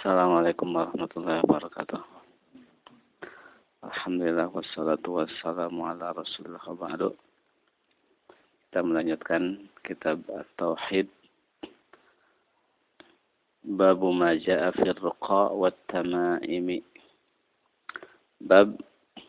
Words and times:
Assalamualaikum 0.00 0.72
warahmatullahi 0.72 1.44
wabarakatuh. 1.44 2.00
Alhamdulillah 3.84 4.48
wassalatu 4.48 5.20
wassalamu 5.20 5.84
ala 5.84 6.16
rasulullah 6.16 6.64
ba'du. 6.72 7.12
Kita 8.64 8.80
melanjutkan 8.80 9.68
kitab 9.84 10.24
Tauhid 10.56 11.04
Bab 13.76 14.00
ma 14.00 14.32
ja'a 14.40 14.72
fi 14.72 14.88
ruqa 14.88 15.52
wa 15.52 15.68
tamaimi. 15.92 16.80
Bab 18.40 18.80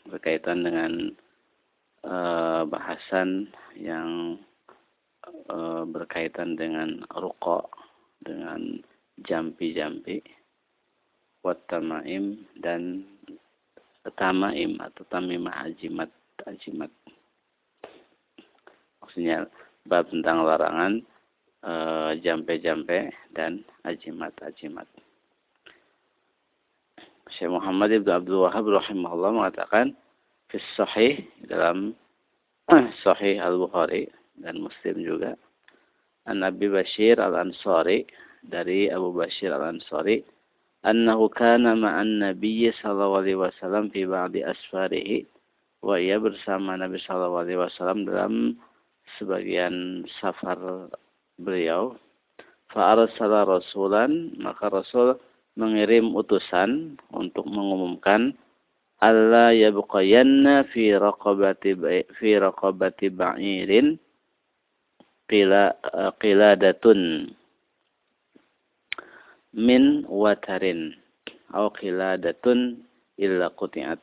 berkaitan 0.07 0.63
dengan 0.63 1.11
uh, 2.07 2.63
bahasan 2.63 3.51
yang 3.75 4.39
uh, 5.51 5.83
berkaitan 5.83 6.55
dengan 6.55 7.03
ruqa 7.11 7.59
dengan 8.23 8.79
jampi-jampi 9.27 10.39
watamaim 11.41 12.37
dan 12.61 13.05
tamaim 14.17 14.77
atau 14.81 15.05
tamimah 15.09 15.65
ajimat 15.69 16.09
ajimat 16.49 16.89
maksudnya 19.01 19.45
bab 19.85 20.09
tentang 20.09 20.45
larangan 20.45 21.01
jampe-jampe 22.21 23.13
dan 23.37 23.61
ajimat-ajimat 23.85 24.89
Syekh 27.31 27.47
Muhammad 27.47 27.95
Ibn 27.95 28.09
Abdul 28.19 28.43
Wahab 28.43 28.65
rahimahullah 28.67 29.31
mengatakan 29.31 29.95
fis 30.51 30.65
sahih 30.75 31.23
dalam 31.47 31.95
sahih 33.05 33.39
Al-Bukhari 33.39 34.09
dan 34.41 34.59
Muslim 34.59 34.99
juga 34.99 35.37
An 36.27 36.43
Nabi 36.43 36.67
Bashir 36.67 37.21
Al-Ansari 37.21 38.03
dari 38.43 38.91
Abu 38.91 39.15
Bashir 39.15 39.53
Al-Ansari 39.53 40.25
annahu 40.85 41.29
kana 41.33 41.77
ma'an 41.77 42.19
Nabi 42.21 42.69
sallallahu 42.81 43.21
alaihi 43.21 43.39
wasallam 43.39 43.89
fi 43.93 44.05
ba'di 44.05 44.41
asfarihi 44.45 45.25
wa 45.85 45.97
ia 45.97 46.17
bersama 46.17 46.77
Nabi 46.77 46.97
sallallahu 47.01 47.43
alaihi 47.45 47.61
wasallam 47.61 48.05
dalam 48.05 48.33
sebagian 49.17 50.05
safar 50.21 50.57
beliau. 51.41 51.97
fa 52.71 52.95
arsala 52.95 53.43
rasulan 53.43 54.31
maka 54.39 54.71
Rasul 54.71 55.19
mengirim 55.59 56.15
utusan 56.15 56.95
untuk 57.11 57.43
mengumumkan 57.51 58.31
Allah 59.03 59.51
yabqayanna 59.51 60.69
fi 60.71 60.95
raqabati 60.95 61.75
fi 62.15 62.29
raqabati 62.39 63.11
ba'irin 63.11 63.99
qila 65.27 65.75
qiladatun 66.21 67.33
min 69.51 70.07
watarin 70.07 70.95
au 71.51 71.67
qiladatun 71.75 72.79
illa 73.19 73.51
quti'at. 73.51 73.99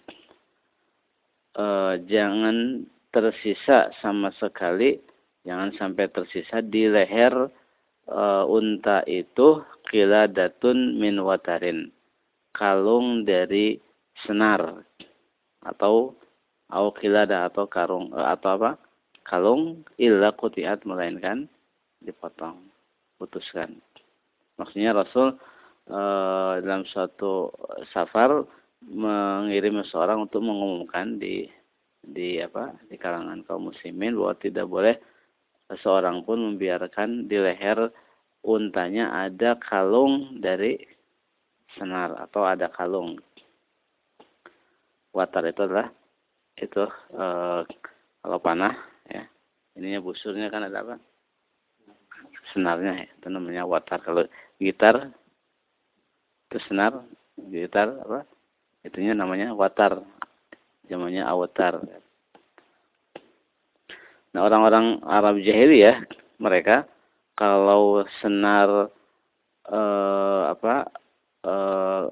E, 1.57 1.67
jangan 2.05 2.85
tersisa 3.09 3.89
sama 4.05 4.29
sekali 4.37 5.01
jangan 5.49 5.73
sampai 5.81 6.13
tersisa 6.13 6.61
di 6.61 6.85
leher 6.89 7.49
e, 8.05 8.23
unta 8.45 9.01
itu 9.09 9.65
qiladatun 9.89 11.01
min 11.01 11.17
watarin 11.25 11.89
kalung 12.53 13.25
dari 13.25 13.81
senar 14.29 14.85
atau 15.65 16.13
au 16.69 16.87
qilada 16.93 17.49
atau 17.49 17.65
karung 17.65 18.13
e, 18.13 18.21
atau 18.21 18.61
apa? 18.61 18.71
Kalung 19.25 19.85
illa 20.01 20.33
quti'at 20.33 20.85
melainkan 20.89 21.49
dipotong 22.01 22.65
putuskan 23.19 23.77
Maksudnya 24.59 24.91
Rasul 24.93 25.39
e, 25.87 26.01
dalam 26.63 26.83
suatu 26.91 27.55
safar 27.95 28.43
mengirim 28.83 29.83
seorang 29.87 30.27
untuk 30.27 30.43
mengumumkan 30.43 31.19
di 31.19 31.47
di 31.99 32.39
apa 32.39 32.79
di 32.87 32.95
kalangan 32.95 33.43
kaum 33.47 33.71
muslimin 33.71 34.15
bahwa 34.15 34.35
tidak 34.39 34.67
boleh 34.71 34.95
seorang 35.83 36.23
pun 36.23 36.41
membiarkan 36.55 37.27
di 37.27 37.37
leher 37.37 37.91
untanya 38.47 39.13
ada 39.27 39.59
kalung 39.59 40.39
dari 40.39 40.79
senar 41.77 42.17
atau 42.17 42.47
ada 42.49 42.71
kalung. 42.73 43.19
Watar 45.13 45.51
itu 45.51 45.61
adalah 45.67 45.89
itu 46.59 46.85
e, 47.15 47.27
kalau 48.23 48.39
panah 48.43 48.75
ya. 49.07 49.25
Ininya 49.79 50.03
busurnya 50.03 50.51
kan 50.51 50.67
ada 50.67 50.83
apa? 50.83 50.97
Senarnya 52.51 53.05
ya. 53.05 53.09
Itu 53.15 53.29
namanya 53.31 53.63
watar. 53.69 54.03
Kalau 54.03 54.27
gitar 54.59 55.11
itu 56.51 56.59
senar 56.69 57.03
gitar 57.51 57.89
apa? 58.05 58.27
Itunya 58.83 59.13
namanya 59.13 59.53
watar 59.55 60.03
zamannya 60.89 61.23
awatar 61.23 61.85
nah 64.33 64.41
orang-orang 64.45 65.01
Arab 65.05 65.41
jahiliyah 65.41 66.05
mereka 66.41 66.85
kalau 67.37 68.05
senar 68.21 68.93
eh, 69.69 70.43
apa 70.53 70.89
eh, 71.45 72.05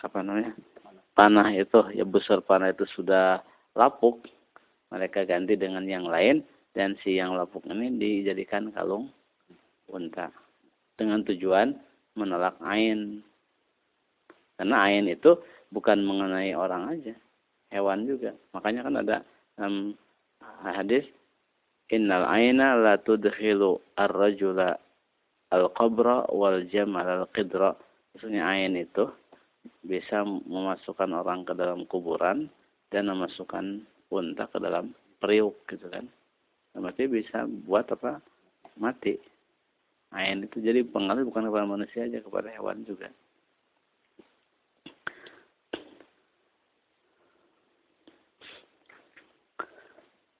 apa 0.00 0.18
namanya 0.24 0.52
panah 1.12 1.48
itu 1.52 1.92
ya 1.92 2.04
besar 2.08 2.40
panah 2.40 2.72
itu 2.72 2.88
sudah 2.96 3.44
lapuk 3.76 4.24
mereka 4.88 5.24
ganti 5.28 5.56
dengan 5.56 5.84
yang 5.84 6.08
lain 6.08 6.40
dan 6.72 6.96
si 7.04 7.20
yang 7.20 7.36
lapuk 7.36 7.64
ini 7.68 7.92
dijadikan 8.00 8.72
kalung 8.72 9.12
unta 9.92 10.32
dengan 11.02 11.26
tujuan 11.26 11.74
menolak 12.14 12.54
ain. 12.62 13.18
Karena 14.54 14.86
ain 14.86 15.10
itu 15.10 15.34
bukan 15.74 16.06
mengenai 16.06 16.54
orang 16.54 16.94
aja, 16.94 17.14
hewan 17.74 18.06
juga. 18.06 18.30
Makanya 18.54 18.86
kan 18.86 18.94
ada 19.02 19.16
um, 19.58 19.98
hadis 20.62 21.02
innal 21.90 22.22
aina 22.30 22.78
la 22.78 22.94
tudkhilu 23.02 23.82
ar-rajula 23.98 24.78
al-qabra 25.50 26.30
wal 26.30 26.62
jamal 26.70 27.02
al-qidra. 27.02 27.74
Maksudnya 28.14 28.46
ain 28.46 28.78
itu 28.78 29.10
bisa 29.82 30.22
memasukkan 30.24 31.10
orang 31.10 31.42
ke 31.42 31.58
dalam 31.58 31.82
kuburan 31.90 32.46
dan 32.94 33.10
memasukkan 33.10 33.82
unta 34.14 34.46
ke 34.46 34.58
dalam 34.62 34.94
periuk 35.18 35.58
gitu 35.66 35.90
kan. 35.90 36.06
Berarti 36.76 37.10
bisa 37.10 37.48
buat 37.66 37.88
apa? 37.90 38.22
Mati 38.80 39.31
ain 40.12 40.44
itu. 40.44 40.60
Jadi 40.60 40.84
pengaruh 40.84 41.24
bukan 41.28 41.48
kepada 41.48 41.66
manusia 41.66 42.04
aja 42.04 42.20
kepada 42.20 42.48
hewan 42.52 42.84
juga. 42.84 43.08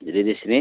Jadi 0.03 0.21
di 0.27 0.35
sini 0.43 0.59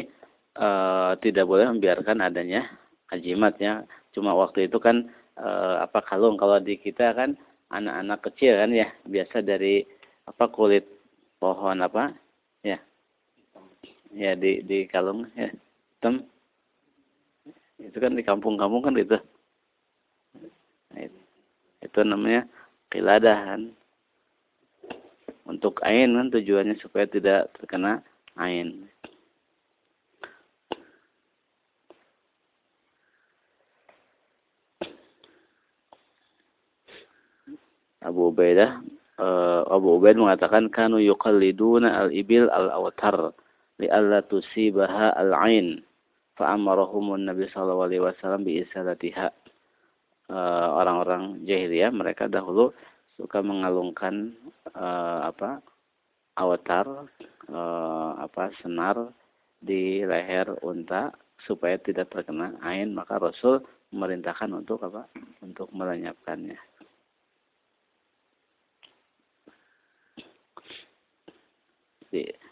e, 0.53 0.69
tidak 1.17 1.45
boleh 1.49 1.65
membiarkan 1.73 2.21
adanya 2.21 2.69
ajimatnya 3.09 3.89
cuma 4.13 4.37
waktu 4.37 4.69
itu 4.69 4.77
kan 4.77 5.09
e, 5.33 5.49
apa 5.81 6.05
kalung. 6.05 6.37
Kalau 6.37 6.61
di 6.61 6.77
kita 6.77 7.17
kan 7.17 7.33
anak-anak 7.73 8.19
kecil 8.31 8.61
kan 8.61 8.69
ya 8.69 8.87
biasa 9.09 9.41
dari 9.41 9.81
apa 10.29 10.45
kulit 10.53 10.85
pohon 11.41 11.81
apa 11.81 12.13
ya. 12.61 12.77
Ya 14.13 14.37
di 14.37 14.61
di 14.61 14.85
kalung 14.85 15.25
ya 15.33 15.49
hitam 15.49 16.27
itu 17.81 17.97
kan 17.97 18.13
di 18.13 18.23
kampung-kampung 18.23 18.81
kan 18.85 18.95
itu. 18.95 19.17
Nah, 20.93 21.09
itu 21.81 21.99
namanya 22.05 22.45
kiladahan 22.93 23.73
untuk 25.49 25.81
ain 25.83 26.13
kan 26.13 26.29
tujuannya 26.29 26.77
supaya 26.79 27.09
tidak 27.09 27.51
terkena 27.57 28.05
ain. 28.37 28.87
Abu 38.01 38.33
Ubaidah 38.33 38.81
uh, 39.21 39.61
Abu 39.69 40.01
Ubaid 40.01 40.17
mengatakan 40.17 40.67
kanu 40.73 40.97
yuqalliduna 40.97 42.07
al-ibil 42.07 42.49
al-awtar 42.49 43.31
li'alla 43.77 44.25
tusibaha 44.25 45.13
al-ain 45.13 45.85
fa'amarahumun 46.41 47.29
Nabi 47.29 47.45
sallallahu 47.53 47.85
alaihi 47.85 48.01
wasallam 48.01 48.41
bi 48.41 48.65
isalatiha. 48.65 49.29
Eh, 50.31 50.67
orang-orang 50.73 51.45
jahiliyah 51.45 51.93
mereka 51.93 52.25
dahulu 52.25 52.73
suka 53.19 53.43
mengalungkan 53.43 54.33
uh, 54.73 55.27
apa 55.27 55.61
awatar 56.39 57.05
uh, 57.51 58.11
apa 58.17 58.49
senar 58.63 59.11
di 59.61 60.01
leher 60.01 60.55
unta 60.65 61.13
supaya 61.45 61.77
tidak 61.77 62.09
terkena 62.09 62.57
ain. 62.65 62.95
Maka 62.95 63.19
Rasul 63.21 63.61
memerintahkan 63.93 64.49
untuk 64.55 64.81
apa? 64.87 65.05
Untuk 65.43 65.69
melenyapkannya. 65.75 66.57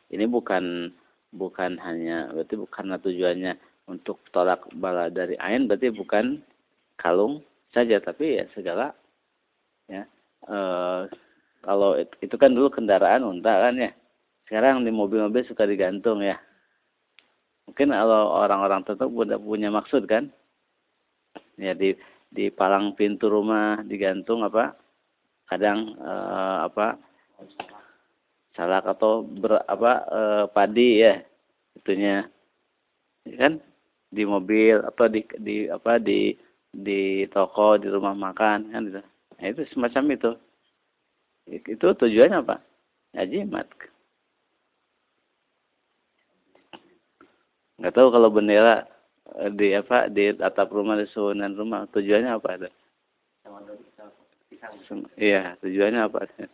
Ini 0.09 0.25
bukan 0.27 0.91
bukan 1.31 1.79
hanya 1.79 2.27
berarti 2.35 2.55
bukan 2.59 2.99
tujuannya 2.99 3.68
untuk 3.89 4.21
tolak 4.29 4.69
bala 4.77 5.09
dari 5.09 5.33
ain 5.41 5.65
berarti 5.65 5.89
bukan 5.89 6.39
kalung 7.01 7.41
saja 7.73 7.97
tapi 7.97 8.37
ya 8.37 8.45
segala 8.53 8.93
ya. 9.89 10.05
Eh, 10.45 11.01
kalau 11.65 11.99
itu 11.99 12.35
kan 12.39 12.53
dulu 12.55 12.69
kendaraan 12.71 13.25
unta 13.25 13.67
kan 13.67 13.75
ya. 13.75 13.91
Sekarang 14.47 14.85
di 14.85 14.93
mobil-mobil 14.93 15.45
suka 15.45 15.65
digantung 15.65 16.21
ya. 16.23 16.37
Mungkin 17.69 17.93
kalau 17.93 18.33
orang-orang 18.41 18.81
tertentu 18.81 19.25
udah 19.25 19.37
punya 19.37 19.69
maksud 19.69 20.09
kan? 20.09 20.33
Ya 21.59 21.75
di 21.75 21.93
di 22.29 22.49
palang 22.49 22.93
pintu 22.95 23.29
rumah 23.29 23.81
digantung 23.85 24.45
apa? 24.45 24.73
Kadang 25.49 25.97
eh, 25.97 26.57
apa? 26.65 26.97
Salak 28.57 28.89
atau 28.89 29.21
ber, 29.23 29.61
apa? 29.69 29.91
Eh, 30.09 30.45
padi 30.49 30.89
ya 31.03 31.21
itunya. 31.77 32.25
Ya 33.27 33.35
kan 33.37 33.53
di 34.09 34.23
mobil 34.25 34.81
atau 34.81 35.05
di 35.05 35.21
di 35.37 35.69
apa 35.69 36.01
di 36.01 36.33
di 36.69 37.25
toko 37.29 37.77
di 37.77 37.89
rumah 37.89 38.13
makan 38.13 38.73
kan 38.73 38.83
itu 38.89 39.01
nah, 39.37 39.45
itu 39.45 39.61
semacam 39.73 40.03
itu. 40.13 40.31
Itu 41.49 41.87
tujuannya 41.97 42.45
apa? 42.45 42.61
Ya 43.17 43.25
jimat. 43.25 43.65
Nggak 47.81 47.93
tahu 47.95 48.07
kalau 48.13 48.29
bendera 48.29 48.85
eh, 49.39 49.49
di 49.49 49.73
apa 49.73 50.11
di 50.13 50.35
atap 50.37 50.69
rumah 50.69 50.99
di 50.99 51.09
suhunan 51.09 51.57
rumah 51.57 51.89
tujuannya 51.89 52.31
apa 52.37 52.49
ada 52.59 52.69
iya 55.17 55.55
tujuannya 55.63 56.01
apa? 56.05 56.19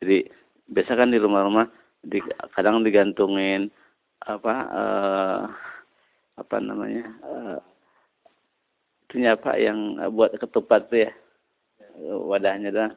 Jadi 0.00 0.28
biasa 0.68 0.92
kan 1.00 1.08
di 1.08 1.18
rumah-rumah 1.18 1.83
di, 2.04 2.18
kadang 2.52 2.84
digantungin 2.84 3.72
apa 4.24 4.54
uh, 4.72 5.42
apa 6.34 6.56
namanya 6.60 7.04
uh, 7.24 7.58
itunya 9.06 9.36
apa 9.36 9.54
yang 9.60 10.00
buat 10.12 10.34
ketupat 10.40 10.88
tuh 10.90 11.06
ya 11.08 11.12
wadahnya 12.02 12.70
dah 12.74 12.90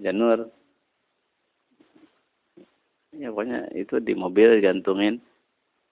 janur. 0.00 0.50
Ya 3.10 3.28
pokoknya 3.34 3.66
itu 3.74 3.98
di 3.98 4.14
mobil 4.14 4.58
digantungin 4.58 5.18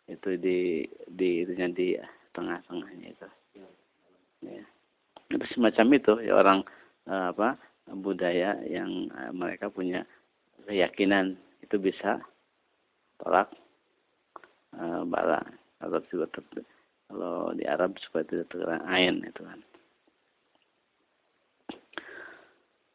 itu 0.08 0.38
di 0.38 0.86
di 1.10 1.44
itunya 1.44 1.68
di 1.68 1.88
tengah-tengahnya 2.32 3.06
itu. 3.10 3.28
Ya. 4.46 4.62
Semacam 5.52 5.86
itu 5.98 6.12
ya 6.24 6.32
orang 6.38 6.58
uh, 7.10 7.34
apa 7.34 7.58
budaya 7.88 8.60
yang 8.68 9.08
mereka 9.32 9.72
punya 9.72 10.04
keyakinan 10.68 11.40
itu 11.62 11.76
bisa 11.78 12.22
tolak 13.18 13.50
uh, 14.78 15.02
bala 15.04 15.42
kalau 15.78 16.02
juga 16.10 16.26
kalau 17.08 17.56
di 17.56 17.64
Arab 17.64 17.96
supaya 18.04 18.26
tidak 18.28 18.52
terkena 18.52 18.84
ain 18.84 19.24
itu 19.24 19.40
kan. 19.40 19.60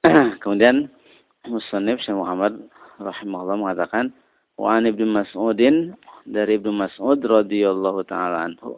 Kemudian 0.44 0.92
Musannif 1.50 2.00
Syekh 2.04 2.16
Muhammad 2.16 2.70
rahimahullah 3.02 3.58
mengatakan 3.58 4.14
wa 4.60 4.78
an 4.78 4.86
Ibnu 4.86 5.10
Mas'udin 5.10 5.98
dari 6.30 6.62
Ibnu 6.62 6.72
Mas'ud 6.72 7.20
radhiyallahu 7.20 8.06
taala 8.08 8.48
anhu 8.48 8.78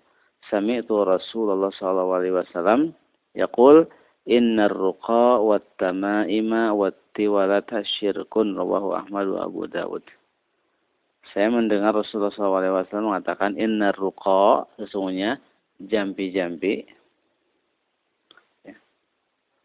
sami'tu 0.49 1.03
Rasulullah 1.03 1.69
sallallahu 1.73 2.15
alaihi 2.15 2.35
wasallam 2.37 2.79
yaqul 3.37 3.85
innar 4.25 4.73
ruqa 4.73 5.41
wat 5.41 5.65
tamaima 5.77 6.73
wat 6.73 6.97
tiwalata 7.15 7.81
syirkun 7.97 8.53
rawahu 8.53 8.93
Ahmad 8.93 9.31
wa 9.31 9.47
Abu 9.47 9.65
Dawud. 9.71 10.03
Saya 11.33 11.49
mendengar 11.49 11.95
Rasulullah 11.95 12.29
SAW 12.35 13.09
mengatakan 13.09 13.57
innar 13.57 13.97
ruqa 13.97 14.69
sesungguhnya 14.77 15.41
jampi-jampi. 15.81 16.85
Ya. 18.67 18.75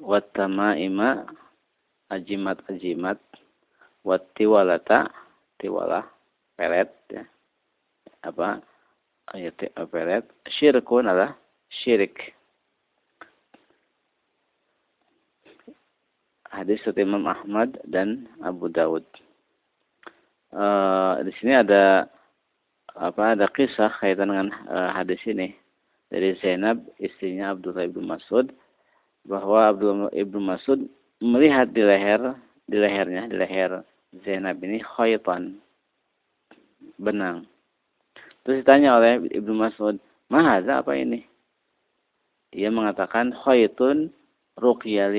wat 0.01 0.33
tamaima 0.33 1.29
ajimat-ajimat. 2.09 3.21
Wat 4.01 4.25
tiwalata 4.33 5.13
tiwala 5.61 6.09
peret 6.57 6.97
ya. 7.13 7.29
Apa? 8.25 8.65
Ayat 9.37 9.61
peret 9.93 10.25
syirkun 10.49 11.05
adalah 11.05 11.37
syirik 11.69 12.40
hadis 16.51 16.83
dari 16.85 17.07
Imam 17.07 17.25
Ahmad 17.25 17.79
dan 17.87 18.27
Abu 18.43 18.69
Dawud. 18.69 19.07
Uh, 20.51 21.23
di 21.23 21.31
sini 21.39 21.55
ada 21.55 22.11
apa 22.99 23.39
ada 23.39 23.47
kisah 23.47 23.91
kaitan 24.03 24.35
dengan 24.35 24.51
uh, 24.67 24.91
hadis 24.91 25.23
ini 25.23 25.55
dari 26.11 26.35
Zainab 26.43 26.83
istrinya 26.99 27.55
Abdullah 27.55 27.87
ibnu 27.87 28.03
Mas'ud 28.03 28.51
bahwa 29.23 29.71
Abdullah 29.71 30.11
ibnu 30.11 30.43
Mas'ud 30.43 30.91
melihat 31.23 31.71
di 31.71 31.87
leher 31.87 32.35
di 32.67 32.77
lehernya 32.83 33.31
di 33.31 33.39
leher 33.39 33.87
Zainab 34.27 34.59
ini 34.67 34.83
khaytan 34.83 35.63
benang. 36.99 37.47
Terus 38.43 38.65
ditanya 38.65 38.99
oleh 38.99 39.23
Ibnu 39.31 39.55
Mas'ud, 39.55 39.97
"Mahaza 40.33 40.83
apa 40.83 40.97
ini?" 40.97 41.23
Ia 42.51 42.73
mengatakan 42.73 43.31
khaytun 43.31 44.11
ruqya 44.59 45.13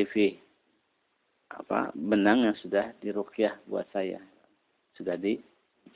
apa 1.58 1.92
benang 1.96 2.48
yang 2.48 2.58
sudah 2.60 2.96
dirukyah 3.04 3.60
buat 3.68 3.88
saya 3.92 4.20
sudah 4.96 5.18
di 5.20 5.40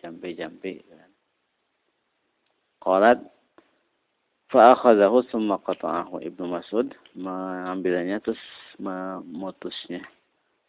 jampe-jampe 0.02 0.82
Qalat 2.86 3.18
fa'akhadahu 4.54 5.26
summa 5.34 5.58
qata'ahu 5.58 6.22
Ibnu 6.22 6.46
Mas'ud 6.54 6.94
mengambilnya 7.18 8.22
terus 8.22 8.38
memutusnya. 8.78 10.06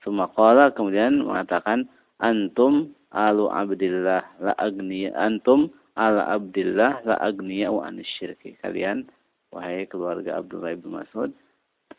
Summa 0.01 0.33
qala 0.33 0.73
kemudian 0.73 1.21
mengatakan 1.21 1.85
antum 2.25 2.97
alu 3.13 3.53
abdillah 3.53 4.25
la 4.41 4.57
agniya 4.57 5.13
antum 5.13 5.69
ala 5.93 6.25
abdillah 6.33 7.05
la 7.05 7.21
agniya 7.21 7.69
wa 7.69 7.85
anisyirki. 7.85 8.57
Kalian 8.65 9.13
wahai 9.53 9.85
keluarga 9.85 10.41
Abdullah 10.41 10.73
Ibnu 10.73 10.97
Mas'ud 10.97 11.37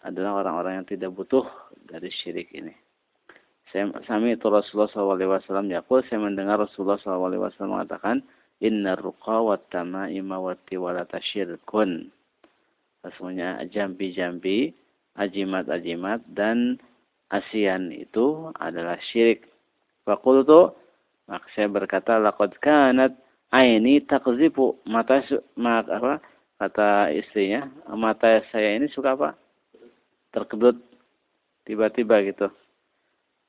adalah 0.05 0.45
orang-orang 0.45 0.83
yang 0.83 0.87
tidak 0.87 1.11
butuh 1.15 1.45
dari 1.87 2.11
syirik 2.11 2.53
ini. 2.53 2.73
Saya 3.71 3.91
sami 4.07 4.35
itu 4.35 4.47
Rasulullah 4.47 4.87
SAW 4.87 5.67
yakul, 5.67 5.99
saya 6.07 6.23
mendengar 6.23 6.61
Rasulullah 6.61 6.99
SAW 7.03 7.67
mengatakan, 7.67 8.23
Inna 8.63 8.97
ruqa 8.97 9.43
wa 9.43 9.59
tamaima 9.69 10.39
wa 10.39 10.55
tiwalata 10.65 11.19
syirkun. 11.19 12.09
Sesungguhnya 13.03 13.61
jambi-jambi, 13.69 14.73
ajimat-ajimat, 15.19 16.25
dan 16.31 16.79
asian 17.29 17.91
itu 17.91 18.49
adalah 18.57 18.97
syirik. 19.11 19.51
Fakultu, 20.07 20.71
maka 21.27 21.45
saya 21.53 21.67
berkata, 21.67 22.17
Laqad 22.17 22.55
kanat 22.63 23.13
aini 23.51 23.99
takzifu. 23.99 24.79
Mata, 24.87 25.21
mata 25.59 25.91
apa, 25.91 26.13
kata 26.57 27.11
istrinya, 27.13 27.67
mata 27.93 28.41
saya 28.49 28.79
ini 28.79 28.87
suka 28.89 29.13
apa? 29.13 29.35
Terkedut 30.37 30.77
tiba-tiba 31.65 32.21
gitu. 32.29 32.47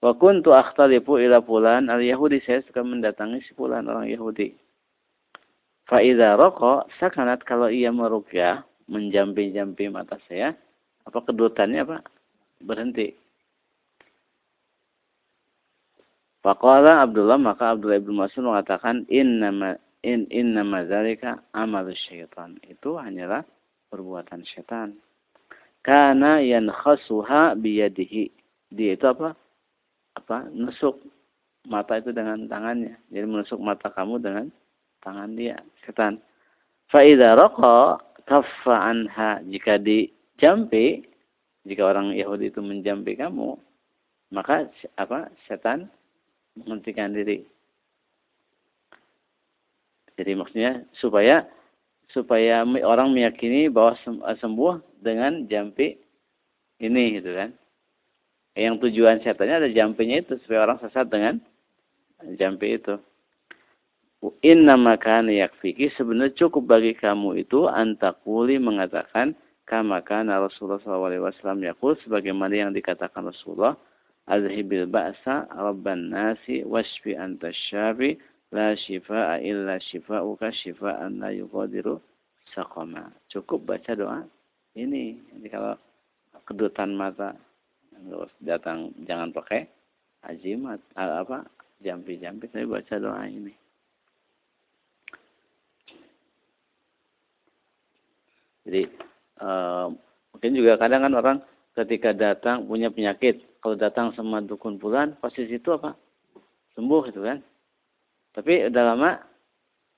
Wa 0.00 0.16
kuntu 0.16 0.56
akhtalifu 0.56 1.20
ila 1.20 1.44
fulan 1.44 1.92
al-Yahudi 1.92 2.40
saya 2.48 2.64
suka 2.64 2.80
mendatangi 2.80 3.44
si 3.44 3.52
fulan 3.52 3.84
orang 3.84 4.08
Yahudi. 4.08 4.56
Fa 5.84 6.00
idza 6.00 6.40
raqa 6.40 6.88
kalau 7.44 7.68
ia 7.68 7.92
meruqyah 7.92 8.64
menjampi-jampi 8.88 9.92
mata 9.92 10.16
saya 10.24 10.56
apa 11.04 11.18
kedutannya 11.28 11.84
apa 11.84 11.96
berhenti. 12.64 13.12
Faqala 16.40 17.02
Abdullah 17.04 17.36
maka 17.36 17.74
Abdullah 17.74 17.98
ibnu 17.98 18.14
Mas'ud 18.24 18.46
mengatakan 18.46 19.04
innama 19.10 19.76
in 20.06 20.30
innama 20.30 20.86
dzalika 20.86 21.42
amalu 21.50 21.92
syaitan. 22.08 22.54
Itu 22.64 22.96
hanyalah 22.96 23.42
perbuatan 23.90 24.46
setan 24.46 24.94
kana 25.88 26.44
yankhasuha 26.44 27.56
biyadihi. 27.56 28.28
Dia 28.68 28.92
itu 28.92 29.08
apa? 29.08 29.32
Apa? 30.20 30.44
Nusuk 30.52 31.00
mata 31.64 31.96
itu 31.96 32.12
dengan 32.12 32.44
tangannya. 32.44 33.00
Jadi 33.08 33.24
menusuk 33.24 33.56
mata 33.56 33.88
kamu 33.88 34.20
dengan 34.20 34.52
tangan 35.00 35.32
dia, 35.32 35.56
setan. 35.88 36.20
Fa 36.92 37.00
idza 37.00 37.32
raqa 37.32 37.96
kaffa 38.28 38.76
anha. 38.76 39.40
Jika 39.48 39.80
dijampi, 39.80 41.08
jika 41.64 41.82
orang 41.88 42.12
Yahudi 42.12 42.52
itu 42.52 42.60
menjampi 42.60 43.16
kamu, 43.16 43.56
maka 44.28 44.68
apa? 45.00 45.32
Setan 45.48 45.88
menghentikan 46.52 47.16
diri. 47.16 47.48
Jadi 50.20 50.36
maksudnya 50.36 50.84
supaya 51.00 51.48
supaya 52.12 52.64
orang 52.64 53.12
meyakini 53.12 53.68
bahwa 53.68 53.96
sembuh 54.40 55.00
dengan 55.04 55.44
jampi 55.46 56.00
ini 56.80 57.20
gitu 57.20 57.34
kan. 57.34 57.50
Yang 58.58 58.90
tujuan 58.90 59.22
setannya 59.22 59.62
ada 59.66 59.70
jampinya 59.70 60.18
itu 60.18 60.34
supaya 60.42 60.66
orang 60.66 60.78
sesat 60.82 61.06
dengan 61.06 61.38
jampi 62.34 62.74
itu. 62.74 62.98
Inna 64.42 64.74
makana 64.74 65.30
yakfiki 65.30 65.94
sebenarnya 65.94 66.34
cukup 66.34 66.66
bagi 66.66 66.90
kamu 66.98 67.38
itu 67.46 67.70
antakuli 67.70 68.58
mengatakan 68.58 69.38
kama 69.62 70.02
kana 70.02 70.42
Rasulullah 70.42 70.82
SAW 70.82 71.62
yakul 71.62 71.94
sebagaimana 72.02 72.50
yang 72.50 72.70
dikatakan 72.74 73.30
Rasulullah 73.30 73.78
azhibil 74.26 74.90
ba'sa 74.90 75.46
rabban 75.54 76.10
nasi 76.10 76.66
wasfi 76.66 77.14
anta 77.14 77.54
la 78.52 78.72
shifa'a 78.76 79.40
illa 79.44 79.76
shifa'uka 79.80 80.48
shifa'an 80.52 81.20
la 81.20 81.30
yuqadiru 81.32 82.00
saqama 82.56 83.12
cukup 83.28 83.76
baca 83.76 83.92
doa 83.92 84.20
ini 84.76 85.20
jadi 85.36 85.48
kalau 85.52 85.74
kedutan 86.48 86.96
mata 86.96 87.36
datang 88.40 88.94
jangan 89.04 89.34
pakai 89.34 89.68
ajimat 90.28 90.80
apa 90.96 91.44
jampi-jampi 91.84 92.48
tapi 92.48 92.64
baca 92.64 92.94
doa 92.96 93.22
ini 93.28 93.52
Jadi 98.68 98.84
uh, 99.40 99.88
mungkin 100.36 100.52
juga 100.52 100.76
kadang 100.76 101.08
kan 101.08 101.14
orang 101.16 101.38
ketika 101.72 102.12
datang 102.12 102.68
punya 102.68 102.92
penyakit, 102.92 103.40
kalau 103.64 103.80
datang 103.80 104.12
sama 104.12 104.44
dukun 104.44 104.76
bulan, 104.76 105.16
pasti 105.24 105.48
situ 105.48 105.72
apa? 105.72 105.96
Sembuh 106.76 107.08
gitu 107.08 107.24
kan. 107.24 107.40
Tapi 108.38 108.70
udah 108.70 108.82
lama 108.94 109.18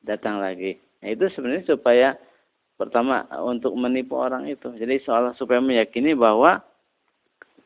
datang 0.00 0.40
lagi. 0.40 0.80
Nah 1.04 1.12
itu 1.12 1.28
sebenarnya 1.36 1.76
supaya 1.76 2.16
pertama 2.80 3.28
untuk 3.44 3.76
menipu 3.76 4.16
orang 4.16 4.48
itu. 4.48 4.72
Jadi 4.80 5.04
soal 5.04 5.36
supaya 5.36 5.60
meyakini 5.60 6.16
bahwa 6.16 6.64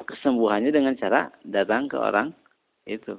kesembuhannya 0.02 0.74
dengan 0.74 0.98
cara 0.98 1.30
datang 1.46 1.86
ke 1.86 1.94
orang 1.94 2.34
itu. 2.90 3.14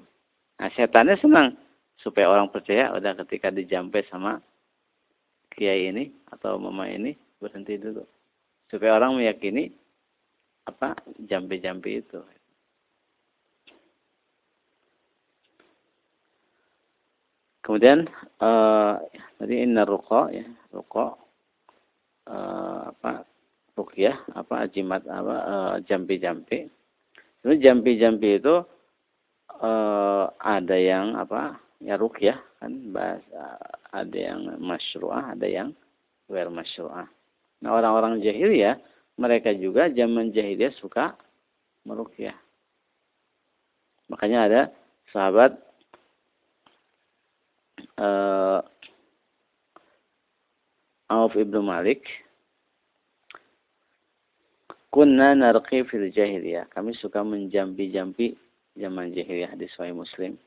Nah 0.59 0.67
setannya 0.75 1.15
senang 1.23 1.55
supaya 2.03 2.27
orang 2.27 2.51
percaya 2.51 2.91
udah 2.91 3.15
ketika 3.23 3.47
dijampe 3.55 4.03
sama 4.11 4.43
kiai 5.55 5.87
ini 5.95 6.11
atau 6.35 6.59
mama 6.59 6.91
ini 6.91 7.15
berhenti 7.39 7.79
dulu 7.79 8.03
supaya 8.67 8.99
orang 8.99 9.15
meyakini 9.15 9.71
apa 10.67 10.99
jampi-jampi 11.23 12.03
itu 12.03 12.19
kemudian 17.65 18.05
uh, 18.39 19.01
tadi 19.41 19.65
inna 19.65 19.81
ruqa 19.89 20.29
ya 20.29 20.45
ruqa 20.69 21.17
uh, 22.29 22.93
apa 22.93 23.25
ruqyah 23.73 24.15
apa 24.37 24.69
jimat 24.69 25.01
apa 25.09 25.35
uh, 25.41 25.73
jampi-jampi 25.83 26.69
itu 27.41 27.51
jampi-jampi 27.57 28.37
itu 28.37 28.61
uh, 29.59 30.25
ada 30.37 30.77
yang 30.77 31.17
apa 31.17 31.57
ya 31.81 31.97
ruqyah 31.97 32.37
kan 32.61 32.93
bahasa 32.93 33.57
ada 33.89 34.13
yang 34.13 34.61
masyru'ah 34.61 35.33
ada 35.33 35.47
yang 35.49 35.73
ghair 36.29 36.47
masyru'ah 36.53 37.09
Nah 37.65 37.73
orang-orang 37.73 38.21
jahiliyah 38.21 38.77
mereka 39.17 39.49
juga 39.57 39.89
zaman 39.89 40.29
jahiliyah 40.29 40.69
suka 40.77 41.17
merukyah. 41.81 42.37
Makanya 44.05 44.39
ada 44.45 44.61
sahabat 45.09 45.57
uh, 47.99 48.59
Auf 51.05 51.37
ibnu 51.37 51.61
Malik 51.61 52.01
Kunna 54.95 55.35
narqi 55.35 55.83
fil 55.91 56.07
jahiliyah. 56.07 56.71
Kami 56.71 56.95
suka 56.95 57.19
menjampi-jampi 57.19 58.31
zaman 58.79 59.11
jahiliyah 59.11 59.51
di 59.59 59.67
Sahih 59.75 59.91
Muslim. 59.91 60.39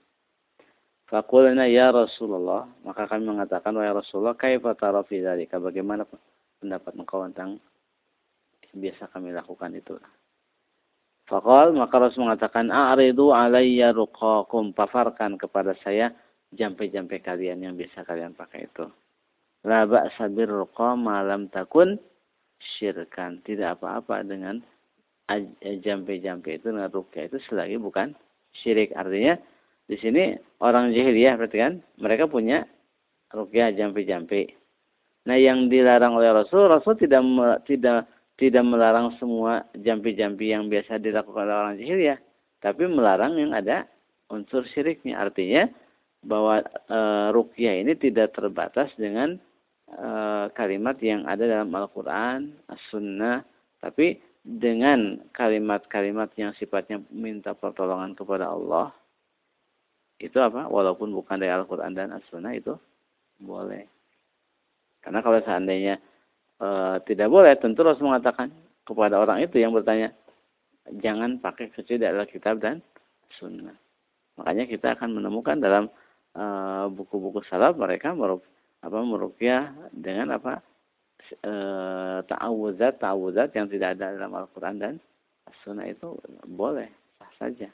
Fakulna 1.05 1.69
ya 1.69 1.93
Rasulullah. 1.93 2.65
Maka 2.81 3.05
kami 3.13 3.29
mengatakan, 3.29 3.77
Wahai 3.77 3.93
Rasulullah, 3.93 4.33
kaifa 4.33 4.73
tara 4.73 5.05
fi 5.05 5.21
Bagaimana 5.21 6.09
pendapat 6.65 6.97
engkau 6.97 7.29
tentang 7.29 7.61
biasa 8.73 9.13
kami 9.13 9.37
lakukan 9.37 9.77
itu. 9.77 10.01
Fakal 11.29 11.77
maka 11.77 12.01
Rasul 12.01 12.25
mengatakan 12.25 12.73
a'ridu 12.73 13.37
alayya 13.37 13.93
ruqakum 13.93 14.73
pafarkan 14.73 15.37
kepada 15.37 15.77
saya 15.85 16.09
jampe-jampe 16.57 17.21
kalian 17.21 17.61
yang 17.61 17.75
biasa 17.77 18.07
kalian 18.09 18.33
pakai 18.33 18.69
itu. 18.69 18.89
La 19.67 19.85
ba'sa 19.85 20.31
birruqa 20.31 20.95
malam 20.95 21.51
takun 21.51 21.99
syirkan. 22.59 23.43
Tidak 23.43 23.77
apa-apa 23.79 24.23
dengan 24.25 24.63
jampe-jampe 25.85 26.57
itu 26.57 26.73
dengan 26.73 26.89
ruqyah 26.89 27.29
itu 27.29 27.39
selagi 27.51 27.77
bukan 27.77 28.17
syirik. 28.65 28.95
Artinya 28.97 29.37
di 29.85 29.97
sini 30.01 30.37
orang 30.65 30.93
jahiliyah 30.93 31.37
kan 31.53 31.85
mereka 32.01 32.25
punya 32.25 32.65
ruqyah 33.35 33.77
jampe-jampe. 33.77 34.57
Nah, 35.29 35.37
yang 35.37 35.69
dilarang 35.69 36.17
oleh 36.17 36.33
Rasul, 36.33 36.73
Rasul 36.73 36.97
tidak 36.97 37.21
tidak 37.69 38.09
tidak 38.41 38.65
melarang 38.65 39.13
semua 39.21 39.67
jampi-jampi 39.77 40.49
yang 40.55 40.73
biasa 40.73 40.97
dilakukan 40.97 41.45
oleh 41.45 41.57
orang 41.59 41.77
jahiliyah, 41.77 42.19
tapi 42.65 42.89
melarang 42.89 43.37
yang 43.37 43.53
ada 43.53 43.85
unsur 44.33 44.65
syiriknya. 44.73 45.21
Artinya 45.21 45.69
bahwa 46.23 46.63
e, 46.67 47.01
rukyah 47.31 47.83
ini 47.83 47.95
tidak 47.95 48.35
terbatas 48.35 48.91
dengan 48.99 49.39
e, 49.87 50.09
kalimat 50.55 50.99
yang 50.99 51.25
ada 51.25 51.47
dalam 51.47 51.71
Al-Qur'an, 51.71 52.51
As-Sunnah, 52.67 53.47
tapi 53.79 54.19
dengan 54.43 55.21
kalimat-kalimat 55.37 56.33
yang 56.41 56.57
sifatnya 56.57 57.05
minta 57.13 57.53
pertolongan 57.55 58.17
kepada 58.17 58.51
Allah 58.51 58.91
itu 60.19 60.35
apa? 60.43 60.67
Walaupun 60.67 61.15
bukan 61.15 61.39
dari 61.39 61.55
Al-Qur'an 61.55 61.95
dan 61.95 62.11
As-Sunnah 62.11 62.55
itu 62.59 62.75
boleh. 63.39 63.87
Karena 64.99 65.23
kalau 65.23 65.39
seandainya 65.47 66.03
e, 66.59 66.69
tidak 67.07 67.29
boleh, 67.31 67.55
tentu 67.55 67.87
harus 67.87 68.03
mengatakan 68.03 68.51
kepada 68.83 69.21
orang 69.23 69.45
itu 69.45 69.63
yang 69.63 69.71
bertanya, 69.71 70.11
jangan 70.99 71.39
pakai 71.39 71.69
kecuali 71.71 72.01
dari 72.01 72.27
kitab 72.33 72.59
dan 72.59 72.81
sunnah. 73.37 73.77
Makanya 74.41 74.65
kita 74.65 74.97
akan 74.97 75.21
menemukan 75.21 75.61
dalam 75.61 75.91
eh, 75.91 76.08
buku-buku 76.93 77.43
salaf 77.49 77.77
mereka 77.79 78.13
apa 78.79 78.99
merukyah 79.03 79.75
dengan 79.91 80.39
apa 80.39 80.63
e, 81.43 81.55
ta'awuzat 82.31 83.03
ta'awuzat 83.03 83.51
yang 83.59 83.67
tidak 83.67 83.99
ada 83.99 84.15
dalam 84.15 84.33
Al-Quran 84.39 84.77
dan 84.79 84.95
sunnah 85.65 85.89
itu 85.89 86.15
boleh 86.47 86.89
sah 87.19 87.33
saja. 87.37 87.69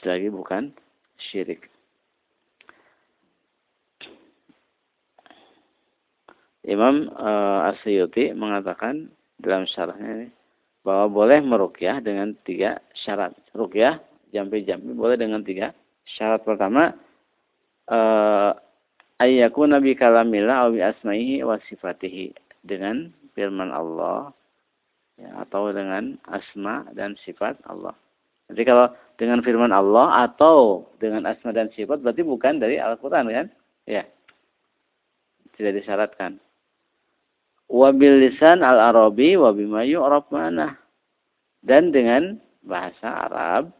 Selagi 0.00 0.28
bukan 0.32 0.74
syirik. 1.30 1.70
Imam 6.64 7.12
uh, 7.12 7.68
Asyuti 7.68 8.32
mengatakan 8.32 9.12
dalam 9.36 9.68
syarahnya 9.68 10.10
ini 10.24 10.28
bahwa 10.80 11.12
boleh 11.12 11.38
merukyah 11.44 12.00
dengan 12.00 12.32
tiga 12.48 12.80
syarat. 13.04 13.36
Rukyah 13.52 14.00
jampi-jampi 14.34 14.90
boleh 14.92 15.14
dengan 15.14 15.46
tiga 15.46 15.70
syarat. 16.18 16.42
Pertama, 16.42 16.90
uh, 17.88 18.50
ayyaku 19.22 19.70
nabi 19.70 19.94
kalamillah 19.94 20.68
awi 20.68 20.82
asmaihi 20.82 21.46
wa 21.46 21.56
sifatihi 21.70 22.34
dengan 22.66 23.14
firman 23.38 23.70
Allah 23.70 24.34
ya, 25.14 25.46
atau 25.46 25.70
dengan 25.70 26.18
asma 26.26 26.82
dan 26.98 27.14
sifat 27.22 27.54
Allah. 27.70 27.94
Jadi 28.50 28.62
kalau 28.66 28.90
dengan 29.16 29.40
firman 29.40 29.70
Allah 29.70 30.26
atau 30.26 30.84
dengan 30.98 31.24
asma 31.30 31.54
dan 31.54 31.70
sifat 31.72 32.02
berarti 32.02 32.26
bukan 32.26 32.58
dari 32.58 32.76
Al-Quran 32.82 33.30
kan? 33.30 33.46
Ya. 33.86 34.04
Tidak 35.54 35.70
disyaratkan 35.70 36.42
wabil 37.70 38.28
lisan 38.28 38.60
al-arabi 38.60 39.34
wabimayu 39.34 40.04
arab 40.04 40.28
mana 40.28 40.76
dan 41.64 41.90
dengan 41.90 42.36
bahasa 42.64 43.28
Arab 43.28 43.72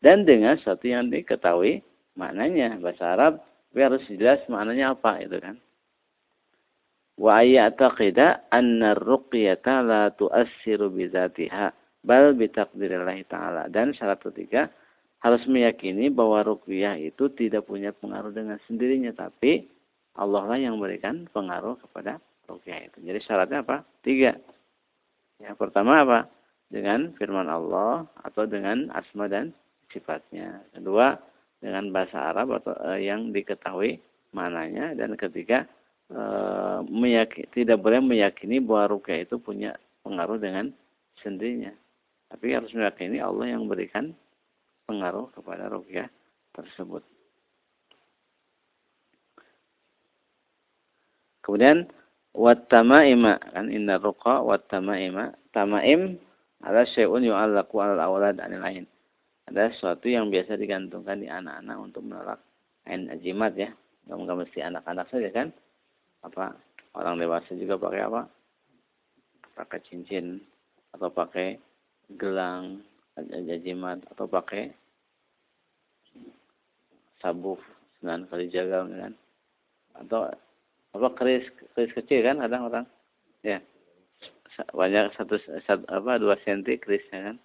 dan 0.00 0.24
dengan 0.28 0.56
satu 0.60 0.88
yang 0.88 1.08
diketahui 1.08 1.80
maknanya 2.16 2.76
bahasa 2.80 3.16
Arab 3.16 3.32
tapi 3.70 3.80
harus 3.84 4.04
jelas 4.08 4.40
maknanya 4.48 4.96
apa 4.96 5.20
itu 5.20 5.36
kan 5.36 5.56
wa 7.20 7.40
ayyataqida 7.40 8.48
anna 8.52 8.96
ruqyata 8.96 9.84
la 9.84 10.08
tu'assiru 10.12 10.92
bi 10.92 11.08
dzatiha 11.08 11.72
bal 12.04 12.32
bi 12.32 12.48
taqdirillah 12.48 13.20
taala 13.28 13.68
dan 13.72 13.92
syarat 13.92 14.20
ketiga 14.24 14.68
harus 15.20 15.42
meyakini 15.48 16.12
bahwa 16.12 16.44
ruqyah 16.44 16.96
itu 17.00 17.28
tidak 17.36 17.68
punya 17.68 17.92
pengaruh 17.92 18.32
dengan 18.32 18.60
sendirinya 18.68 19.12
tapi 19.16 19.68
Allah 20.16 20.42
lah 20.48 20.56
yang 20.56 20.80
memberikan 20.80 21.28
pengaruh 21.28 21.76
kepada 21.76 22.16
rukyah 22.48 22.88
itu. 22.88 22.98
Jadi 23.04 23.20
syaratnya 23.24 23.60
apa? 23.60 23.84
Tiga. 24.00 24.32
Yang 25.42 25.56
pertama 25.60 26.00
apa? 26.00 26.18
Dengan 26.72 27.12
firman 27.20 27.46
Allah 27.46 28.08
atau 28.24 28.48
dengan 28.48 28.88
asma 28.96 29.28
dan 29.28 29.52
sifatnya. 29.96 30.60
Kedua, 30.76 31.16
dengan 31.56 31.88
bahasa 31.88 32.36
Arab 32.36 32.60
atau 32.60 32.76
e, 32.92 33.08
yang 33.08 33.32
diketahui 33.32 33.96
mananya 34.36 34.92
dan 34.92 35.16
ketiga 35.16 35.64
eh, 36.12 36.14
e, 36.14 36.22
meyakini, 36.92 37.48
tidak 37.56 37.80
boleh 37.80 38.04
meyakini 38.04 38.60
bahwa 38.60 39.00
rukyah 39.00 39.24
itu 39.24 39.40
punya 39.40 39.72
pengaruh 40.04 40.36
dengan 40.36 40.68
sendirinya. 41.24 41.72
Tapi 42.28 42.52
harus 42.52 42.70
meyakini 42.76 43.18
Allah 43.24 43.56
yang 43.56 43.64
berikan 43.64 44.12
pengaruh 44.84 45.32
kepada 45.32 45.72
rukyah 45.72 46.06
tersebut. 46.52 47.02
Kemudian 51.46 51.86
watamaima 52.34 53.38
kan 53.54 53.70
inna 53.70 54.02
ruqa 54.02 54.42
watamaima 54.42 55.30
tamaim 55.54 56.18
ala 56.66 56.82
syai'un 56.82 57.22
yu'allaqu 57.22 57.74
al 57.78 58.02
awlad 58.02 58.42
anil 58.42 58.66
ain. 58.66 58.86
Ada 59.46 59.70
sesuatu 59.74 60.10
yang 60.10 60.28
biasa 60.28 60.58
digantungkan 60.58 61.22
di 61.22 61.30
anak-anak 61.30 61.76
untuk 61.78 62.02
menolak 62.02 62.42
ain 62.86 63.06
ajimat 63.10 63.54
ya. 63.54 63.70
Enggak 64.10 64.46
mesti 64.46 64.58
anak-anak 64.62 65.06
saja 65.10 65.28
kan. 65.30 65.48
Apa 66.26 66.54
orang 66.98 67.22
dewasa 67.22 67.54
juga 67.54 67.78
pakai 67.78 68.02
apa? 68.06 68.26
Pakai 69.54 69.78
cincin 69.86 70.42
atau 70.94 71.08
pakai 71.10 71.58
gelang 72.14 72.82
ajimat 73.16 74.02
atau 74.12 74.28
pakai 74.28 74.70
sabuk 77.18 77.58
sembilan 77.98 78.28
kali 78.28 78.46
jagal 78.52 78.86
kan 78.92 79.12
atau 79.96 80.28
apa 80.92 81.08
keris 81.16 81.48
keris 81.72 81.92
kecil 81.96 82.20
kan 82.22 82.38
kadang 82.44 82.68
orang 82.68 82.86
ya 83.40 83.58
banyak 84.72 85.12
satu, 85.16 85.36
satu 85.64 85.84
apa 85.88 86.20
dua 86.20 86.36
senti 86.44 86.76
kerisnya 86.76 87.32
kan 87.32 87.36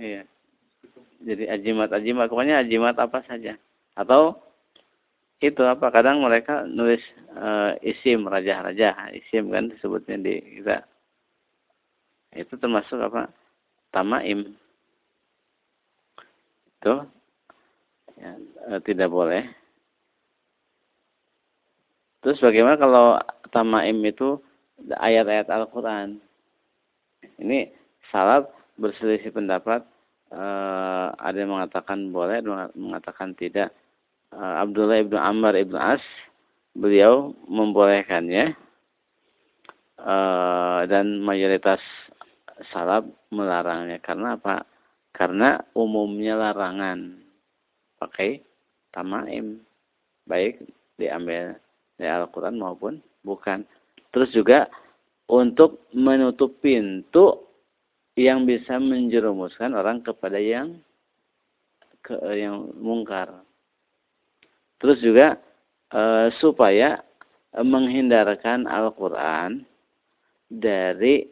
iya. 0.00 0.22
Jadi 1.24 1.48
ajimat 1.48 1.90
ajimat 1.90 2.28
pokoknya 2.28 2.62
ajimat 2.62 2.96
apa 3.00 3.24
saja. 3.24 3.56
Atau 3.96 4.38
itu 5.40 5.60
apa 5.64 5.92
kadang 5.92 6.24
mereka 6.24 6.64
nulis 6.64 7.02
uh, 7.36 7.76
isim 7.84 8.24
raja-raja 8.24 8.96
isim 9.12 9.52
kan 9.52 9.68
disebutnya 9.68 10.16
di 10.20 10.34
kita. 10.60 10.84
Itu 12.36 12.60
termasuk 12.60 13.00
apa? 13.00 13.32
Tamaim. 13.92 14.52
Itu 16.76 16.94
ya, 18.20 18.32
e, 18.68 18.72
tidak 18.84 19.08
boleh. 19.08 19.48
Terus 22.20 22.42
bagaimana 22.42 22.76
kalau 22.76 23.16
tamaim 23.54 23.96
itu 24.04 24.36
ayat-ayat 24.92 25.48
Al-Quran? 25.48 26.20
Ini 27.40 27.72
salat 28.12 28.44
berselisih 28.80 29.32
pendapat. 29.32 29.84
E, 30.32 30.44
ada 31.16 31.36
yang 31.36 31.52
mengatakan 31.56 32.12
boleh, 32.12 32.40
ada 32.40 32.70
yang 32.70 32.72
mengatakan 32.76 33.36
tidak. 33.36 33.72
E, 34.32 34.38
Abdullah 34.38 35.02
ibnu 35.02 35.18
Ammar 35.18 35.56
ibnu 35.56 35.76
As, 35.76 36.02
beliau 36.72 37.36
membolehkannya. 37.48 38.56
E, 40.00 40.16
dan 40.88 41.20
mayoritas 41.20 41.80
salaf 42.72 43.04
melarangnya. 43.32 44.00
Karena 44.00 44.36
apa? 44.38 44.64
Karena 45.16 45.56
umumnya 45.72 46.36
larangan 46.36 47.16
pakai 47.96 48.44
tamaim 48.92 49.60
baik 50.28 50.60
diambil 51.00 51.56
dari 51.96 52.10
Al-Quran 52.12 52.60
maupun 52.60 53.00
bukan 53.24 53.64
terus 54.12 54.32
juga 54.32 54.68
untuk 55.28 55.84
menutup 55.92 56.60
pintu 56.60 57.44
yang 58.16 58.48
bisa 58.48 58.80
menjerumuskan 58.80 59.76
orang 59.76 60.00
kepada 60.00 60.40
yang 60.40 60.80
ke 62.00 62.16
yang 62.32 62.72
mungkar. 62.80 63.44
Terus 64.80 64.98
juga 65.04 65.36
e, 65.92 66.32
supaya 66.40 67.04
menghindarkan 67.52 68.64
Al-Quran 68.64 69.68
dari 70.48 71.28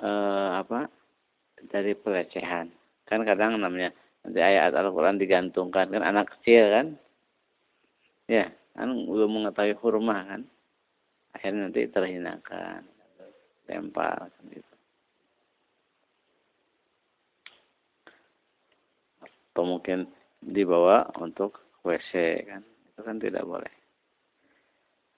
e, 0.00 0.10
apa 0.56 0.88
dari 1.68 1.92
pelecehan. 1.92 2.72
Kan 3.04 3.28
kadang 3.28 3.60
namanya 3.60 3.92
nanti 4.24 4.40
ayat 4.40 4.72
Al-Quran 4.72 5.20
digantungkan. 5.20 5.92
Kan 5.92 6.00
anak 6.00 6.32
kecil 6.40 6.72
kan? 6.72 6.86
Ya 8.32 8.48
kan 8.72 8.96
belum 8.96 9.44
mengetahui 9.44 9.76
hurma 9.84 10.24
kan? 10.24 10.40
Akhirnya 11.36 11.68
nanti 11.68 11.84
terhinakan 11.92 12.80
lempar 13.68 14.32
kan 14.32 14.44
gitu 14.48 14.77
atau 19.58 19.66
mungkin 19.66 20.06
dibawa 20.38 21.10
untuk 21.18 21.58
WC 21.82 22.46
kan 22.46 22.62
itu 22.62 23.00
kan 23.02 23.18
tidak 23.18 23.42
boleh 23.42 23.72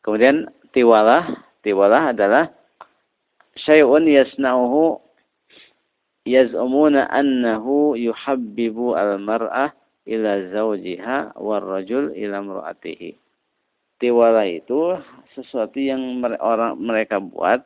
kemudian 0.00 0.48
tiwalah 0.72 1.28
tiwalah 1.60 2.16
adalah 2.16 2.48
syai'un 3.60 4.08
yasna'uhu 4.08 4.96
yaz'umuna 6.24 7.04
annahu 7.12 8.00
yuhabbibu 8.00 8.96
al-mar'ah 8.96 9.76
ila 10.08 10.30
zawjiha 10.52 11.36
war 11.36 11.62
rajul 11.64 12.12
ila 12.16 12.40
imra'atihi. 12.40 13.16
Tiwala 14.00 14.48
itu 14.48 14.96
sesuatu 15.36 15.76
yang 15.76 16.24
orang 16.40 16.80
mereka 16.80 17.20
buat 17.20 17.60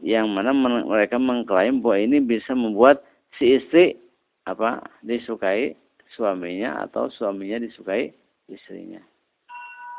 yang 0.00 0.28
mana 0.32 0.52
mereka 0.84 1.16
mengklaim 1.16 1.80
bahwa 1.80 1.96
ini 2.00 2.20
bisa 2.20 2.52
membuat 2.52 3.00
si 3.36 3.60
istri 3.60 3.96
apa 4.44 4.84
disukai 5.04 5.76
suaminya 6.14 6.82
atau 6.86 7.10
suaminya 7.12 7.62
disukai 7.62 8.10
istrinya. 8.50 9.00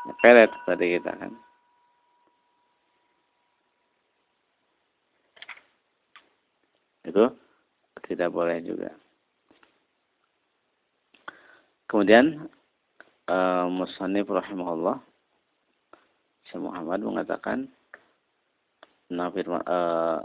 Ya, 0.08 0.12
pelet 0.20 0.50
tadi 0.66 0.86
kita 0.98 1.12
kan. 1.14 1.32
Itu 7.02 7.24
tidak 8.06 8.30
boleh 8.30 8.58
juga. 8.62 8.90
Kemudian 11.90 12.48
uh, 13.28 13.68
Musannif 13.68 14.24
rahimahullah 14.32 14.96
Syekh 16.48 16.62
Muhammad 16.64 17.04
mengatakan 17.04 17.68
Nafir 19.12 19.44
uh, 19.44 20.24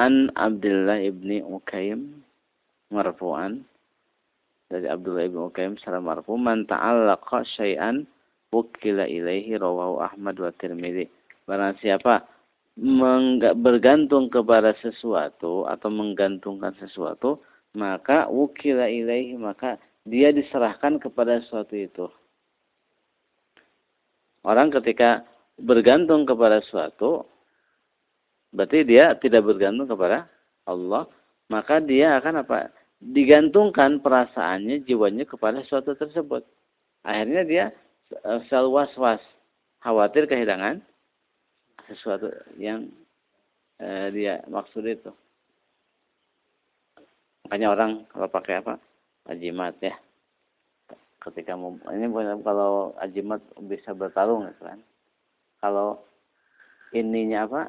An 0.00 0.32
Abdullah 0.32 1.04
ibni 1.04 1.44
Ukaim 1.44 2.24
marfu'an 2.88 3.66
dari 4.68 4.86
Abdullah 4.88 5.24
ibni 5.28 5.40
Ukaim 5.40 5.80
secara 5.80 6.00
marfu 6.00 6.36
man 6.36 6.68
ta'allaqa 6.68 7.44
syai'an 7.56 8.04
wukila 8.52 9.08
ilaihi 9.08 9.56
rawahu 9.56 10.00
Ahmad 10.04 10.36
wa 10.40 10.52
Tirmidzi 10.56 11.08
barang 11.48 11.80
siapa 11.80 12.24
bergantung 13.58 14.30
kepada 14.30 14.70
sesuatu 14.78 15.66
atau 15.66 15.90
menggantungkan 15.90 16.78
sesuatu, 16.78 17.42
maka 17.74 18.30
wukila 18.30 18.86
ilaihi, 18.86 19.34
maka 19.34 19.82
dia 20.06 20.30
diserahkan 20.30 21.02
kepada 21.02 21.42
sesuatu 21.42 21.74
itu. 21.74 22.06
Orang 24.46 24.70
ketika 24.70 25.26
bergantung 25.58 26.22
kepada 26.22 26.62
sesuatu, 26.62 27.26
berarti 28.54 28.86
dia 28.86 29.18
tidak 29.18 29.42
bergantung 29.42 29.90
kepada 29.90 30.30
Allah, 30.62 31.10
maka 31.50 31.82
dia 31.82 32.14
akan 32.22 32.46
apa? 32.46 32.70
Digantungkan 32.98 34.02
perasaannya, 34.02 34.82
jiwanya 34.82 35.22
kepada 35.22 35.62
sesuatu 35.62 35.94
tersebut. 35.94 36.42
Akhirnya 37.06 37.42
dia 37.46 37.64
eh, 38.10 38.40
selalu 38.50 38.82
was-was, 38.82 39.22
khawatir 39.78 40.26
kehilangan 40.26 40.82
sesuatu 41.86 42.26
yang 42.58 42.90
eh, 43.78 44.10
dia 44.10 44.42
maksud 44.50 44.82
itu. 44.82 45.14
Makanya 47.46 47.68
orang 47.70 47.90
kalau 48.10 48.28
pakai 48.28 48.60
apa? 48.60 48.82
Ajimat 49.30 49.78
ya. 49.78 49.94
Ketika 51.22 51.54
mau 51.54 51.78
ini 51.94 52.06
kalau 52.42 52.98
ajimat 52.98 53.38
bisa 53.70 53.94
bertarung 53.94 54.50
ya 54.50 54.54
kan. 54.58 54.80
Kalau 55.62 56.02
ininya 56.90 57.46
apa? 57.46 57.62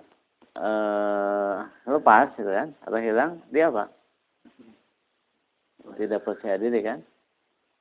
Eh, 0.59 1.57
lepas 1.85 2.33
gitu 2.33 2.49
kan 2.49 2.73
atau 2.81 2.97
hilang 2.97 3.39
dia 3.53 3.69
apa? 3.69 3.98
Tidak 5.99 6.23
percaya 6.23 6.55
diri 6.55 6.79
kan? 6.79 7.03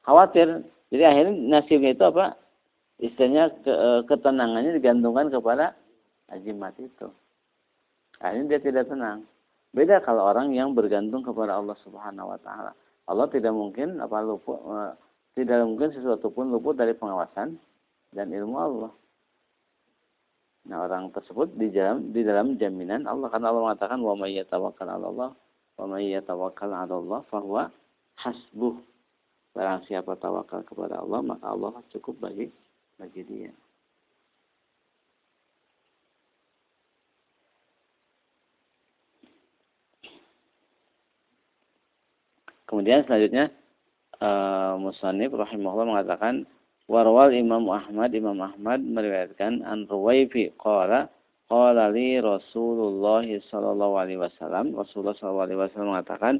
Khawatir. 0.03 0.67
Jadi 0.91 1.05
akhirnya 1.07 1.35
nasibnya 1.39 1.95
itu 1.95 2.03
apa? 2.03 2.35
Istilahnya 2.99 3.55
ke, 3.63 3.71
eh, 3.71 4.01
ketenangannya 4.11 4.75
digantungkan 4.75 5.31
kepada 5.31 5.79
ajimat 6.35 6.75
itu. 6.83 7.07
Akhirnya 8.19 8.59
dia 8.59 8.61
tidak 8.67 8.91
tenang. 8.91 9.23
Beda 9.71 10.03
kalau 10.03 10.27
orang 10.27 10.51
yang 10.51 10.75
bergantung 10.75 11.23
kepada 11.23 11.55
Allah 11.55 11.77
Subhanahu 11.85 12.35
wa 12.35 12.39
taala. 12.43 12.73
Allah 13.09 13.27
tidak 13.31 13.55
mungkin 13.55 14.03
apa 14.03 14.21
luput 14.21 14.59
uh, 14.69 14.93
tidak 15.33 15.65
mungkin 15.65 15.95
sesuatu 15.95 16.29
pun 16.29 16.51
luput 16.51 16.77
dari 16.77 16.93
pengawasan 16.93 17.57
dan 18.13 18.27
ilmu 18.33 18.57
Allah. 18.59 18.93
Nah, 20.69 20.85
orang 20.85 21.09
tersebut 21.17 21.57
di 21.57 21.73
dalam 21.73 22.13
di 22.13 22.21
dalam 22.21 22.61
jaminan 22.61 23.09
Allah 23.09 23.33
karena 23.33 23.49
Allah 23.49 23.73
mengatakan 23.73 24.01
wa 24.05 24.13
may 24.19 24.37
yatawakkal 24.37 24.89
'ala 24.89 25.07
Allah 25.09 25.31
wa 25.81 25.85
may 25.89 26.13
yatawakkal 26.13 26.69
'ala 26.69 26.95
Allah 26.99 27.21
fahuwa 27.33 27.73
hasbuh. 28.19 28.77
Barang 29.55 29.83
siapa 29.87 30.15
tawakal 30.19 30.63
kepada 30.67 31.03
Allah, 31.03 31.23
maka 31.23 31.51
Allah 31.51 31.79
cukup 31.91 32.19
bagi 32.23 32.51
bagi 32.99 33.23
dia. 33.27 33.51
Kemudian 42.69 43.01
selanjutnya 43.09 43.49
uh, 44.21 44.77
Musanib 44.77 45.33
rahimahullah 45.33 45.89
mengatakan 45.89 46.45
Warwal 46.85 47.33
Imam 47.33 47.65
Ahmad 47.73 48.13
Imam 48.13 48.37
Ahmad 48.45 48.85
meriwayatkan 48.85 49.65
an 49.65 49.89
Ruwaifi 49.89 50.53
qala 50.61 51.09
qala 51.49 51.89
li 51.89 52.21
Rasulullah 52.21 53.25
sallallahu 53.25 53.95
alaihi 53.97 54.21
wasallam 54.21 54.77
Rasulullah 54.77 55.17
sallallahu 55.17 55.47
alaihi 55.49 55.61
wasallam 55.65 55.91
mengatakan 55.97 56.35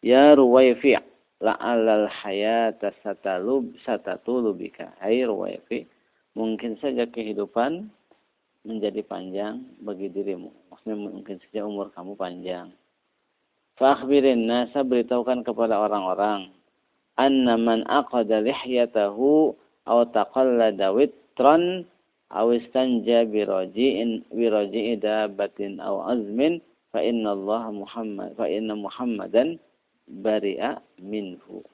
ya 0.00 0.32
Ruwaifi 0.32 0.96
la'allal 1.42 2.06
hayata 2.06 2.94
satalub 3.02 3.74
satatulubika 3.82 4.94
hai 5.02 5.26
Ruwaifi 5.26 5.88
mungkin 6.34 6.78
saja 6.78 7.06
kehidupan 7.10 7.90
menjadi 8.64 9.04
panjang 9.04 9.60
bagi 9.84 10.08
dirimu. 10.08 10.50
Maksudnya 10.72 10.96
mungkin 10.96 11.36
saja 11.46 11.68
umur 11.68 11.92
kamu 11.92 12.16
panjang. 12.16 12.72
Fakhbirin 13.76 14.46
nasa 14.46 14.86
beritahukan 14.86 15.44
kepada 15.44 15.78
orang-orang. 15.82 16.50
Anna 17.14 17.54
man 17.54 17.86
aqada 17.86 18.42
lihyatahu 18.42 19.54
aw 19.86 19.98
taqallada 20.10 20.90
witran 20.90 21.86
aw 22.32 22.50
istanja 22.50 23.28
bi 23.28 23.46
raji'in 23.46 24.26
bi 24.34 24.50
raji'i 24.50 24.98
dabatin 24.98 25.78
aw 25.78 26.10
azmin 26.10 26.58
fa 26.90 26.98
inna 27.04 27.36
Allah 27.36 27.70
Muhammad 27.70 28.34
fa 28.34 28.50
inna 28.50 28.74
Muhammadan 28.74 29.60
bari'a 30.08 30.80
minhu. 31.00 31.64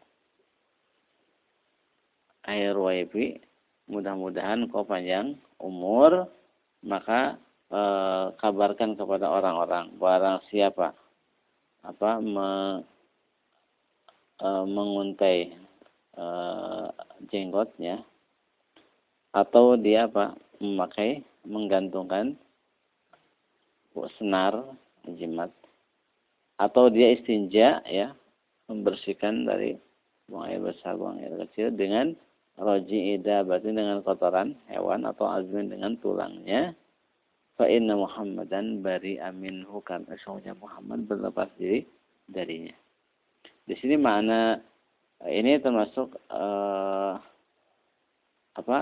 Air 2.46 2.74
waifi 2.74 3.38
mudah-mudahan 3.90 4.70
kau 4.70 4.86
panjang 4.86 5.34
umur 5.58 6.30
maka 6.86 7.36
e, 7.68 7.80
kabarkan 8.38 8.94
kepada 8.94 9.26
orang-orang 9.28 9.92
barang 9.98 10.40
siapa 10.48 10.94
apa 11.82 12.10
me, 12.22 12.50
e, 14.40 14.48
menguntai 14.64 15.52
e, 16.14 16.24
jenggotnya 17.28 18.00
atau 19.34 19.74
dia 19.74 20.06
apa 20.06 20.38
memakai 20.62 21.26
menggantungkan 21.42 22.38
senar 24.16 24.54
jimat 25.18 25.50
atau 26.60 26.92
dia 26.92 27.12
istinja 27.16 27.82
ya 27.88 28.14
membersihkan 28.70 29.50
dari 29.50 29.74
buang 30.30 30.46
air 30.46 30.62
besar 30.62 30.94
buang 30.94 31.18
air 31.18 31.34
kecil 31.50 31.74
dengan 31.74 32.14
roji 32.54 33.18
ida 33.18 33.42
berarti 33.42 33.74
dengan 33.74 33.98
kotoran 34.06 34.54
hewan 34.70 35.02
atau 35.02 35.26
azmin 35.26 35.66
dengan 35.66 35.98
tulangnya 35.98 36.70
fa 37.58 37.66
inna 37.66 37.98
Muhammadan 37.98 38.78
bari 38.78 39.18
amin 39.18 39.66
hukam 39.66 40.06
sesungguhnya 40.06 40.54
Muhammad 40.56 41.04
berlepas 41.10 41.50
diri 41.58 41.82
darinya. 42.30 42.72
Di 43.66 43.74
sini 43.76 43.98
makna 43.98 44.56
ini 45.28 45.60
termasuk 45.60 46.16
uh, 46.32 47.20
apa 48.56 48.78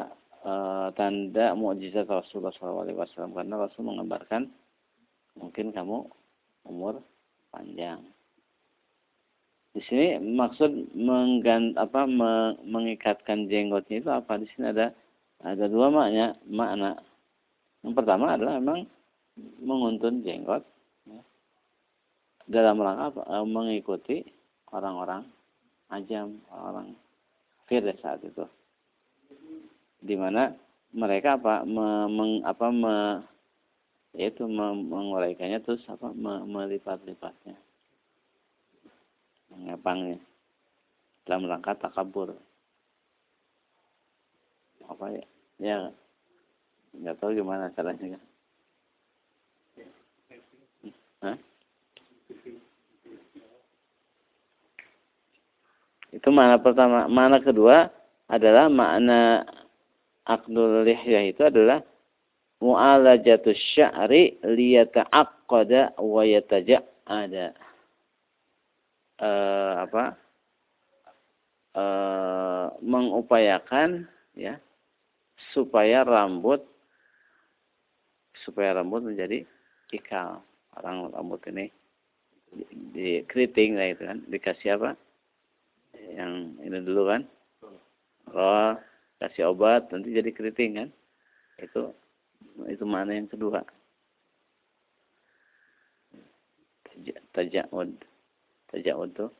uh, 0.46 0.88
tanda 0.94 1.56
mukjizat 1.58 2.06
Rasulullah 2.06 2.54
SAW 2.54 3.34
karena 3.34 3.54
Rasul 3.58 3.82
mengabarkan 3.88 4.46
mungkin 5.34 5.74
kamu 5.74 6.06
umur 6.66 7.02
panjang. 7.50 8.04
Di 9.76 9.80
sini 9.84 10.16
maksud 10.18 10.96
menggant 10.96 11.76
apa 11.76 12.08
mengikatkan 12.64 13.46
jenggotnya 13.46 14.00
itu 14.00 14.10
apa? 14.10 14.40
Di 14.40 14.46
sini 14.54 14.72
ada 14.72 14.90
ada 15.44 15.64
dua 15.70 15.92
makna 15.92 16.34
makna 16.48 16.98
yang 17.86 17.94
pertama 17.94 18.34
adalah 18.34 18.58
memang 18.58 18.90
menguntun 19.62 20.26
jenggot 20.26 20.66
ya, 21.06 21.20
dalam 22.50 22.82
rangka 22.82 23.22
e, 23.22 23.36
mengikuti 23.46 24.16
orang-orang 24.74 25.22
ajam, 25.94 26.42
orang 26.50 26.98
kafir 27.64 27.86
saat 28.02 28.24
itu. 28.24 28.44
Di 30.02 30.16
mana 30.18 30.56
mereka 30.96 31.36
apa 31.36 31.62
me, 31.68 32.08
meng, 32.08 32.32
apa 32.42 32.66
me, 32.72 32.96
yaitu 34.16 34.48
menguraikannya 34.48 35.60
terus 35.62 35.84
apa 35.86 36.10
me, 36.16 36.48
melipat-lipatnya. 36.48 37.54
Mengepangnya 39.52 40.20
dalam 41.24 41.48
rangka 41.48 41.76
takabur. 41.76 42.36
Apa 44.88 45.12
ya? 45.12 45.24
Ya 45.58 45.92
nggak 46.96 47.16
tahu 47.20 47.30
gimana 47.36 47.68
caranya 47.76 48.16
kan 48.16 48.22
Hah? 51.18 51.36
itu 56.14 56.28
mana 56.30 56.56
pertama 56.62 57.10
mana 57.10 57.42
kedua 57.42 57.90
adalah 58.30 58.70
makna 58.70 59.44
akdul 60.24 60.86
lihyah 60.86 61.26
itu 61.26 61.42
adalah 61.42 61.82
mu'alajatu 62.62 63.50
sya'ri 63.76 64.38
liyata'aqqada 64.42 65.98
wa 66.00 66.22
yataja'ada 66.22 67.52
eh 69.18 69.74
apa 69.82 70.04
eh 71.74 72.66
mengupayakan 72.82 74.06
ya 74.38 74.58
supaya 75.54 76.06
rambut 76.06 76.62
supaya 78.46 78.78
rambut 78.78 79.02
menjadi 79.04 79.42
ikal. 79.92 80.42
Orang 80.78 81.10
rambut 81.10 81.42
ini 81.50 81.66
di 82.94 83.26
keriting 83.26 83.74
lah 83.74 83.90
itu 83.92 84.02
kan. 84.06 84.18
Dikasih 84.30 84.78
apa? 84.78 84.94
Yang 86.14 86.32
ini 86.62 86.78
dulu 86.86 87.02
kan. 87.10 87.22
Roh 88.30 88.78
kasih 89.18 89.50
obat 89.50 89.90
nanti 89.90 90.14
jadi 90.14 90.30
keriting 90.30 90.78
kan. 90.78 90.88
Itu 91.58 91.90
itu 92.70 92.84
mana 92.86 93.18
yang 93.18 93.26
kedua. 93.26 93.66
Tajaud 97.34 97.94
tajaud 98.70 99.10
tuh 99.16 99.30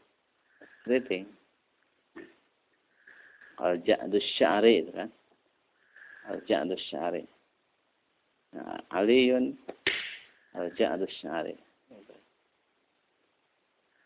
keriting 0.85 1.27
al 3.59 3.77
ja'dus 3.83 4.27
sya'ri 4.39 4.85
itu 4.85 4.93
kan 4.95 5.11
al 6.29 6.39
ja'dus 6.49 6.83
sya'ri 6.89 7.25
Aliun 8.89 9.53
Al-Ja'ad 10.57 11.05
Syari. 11.21 11.55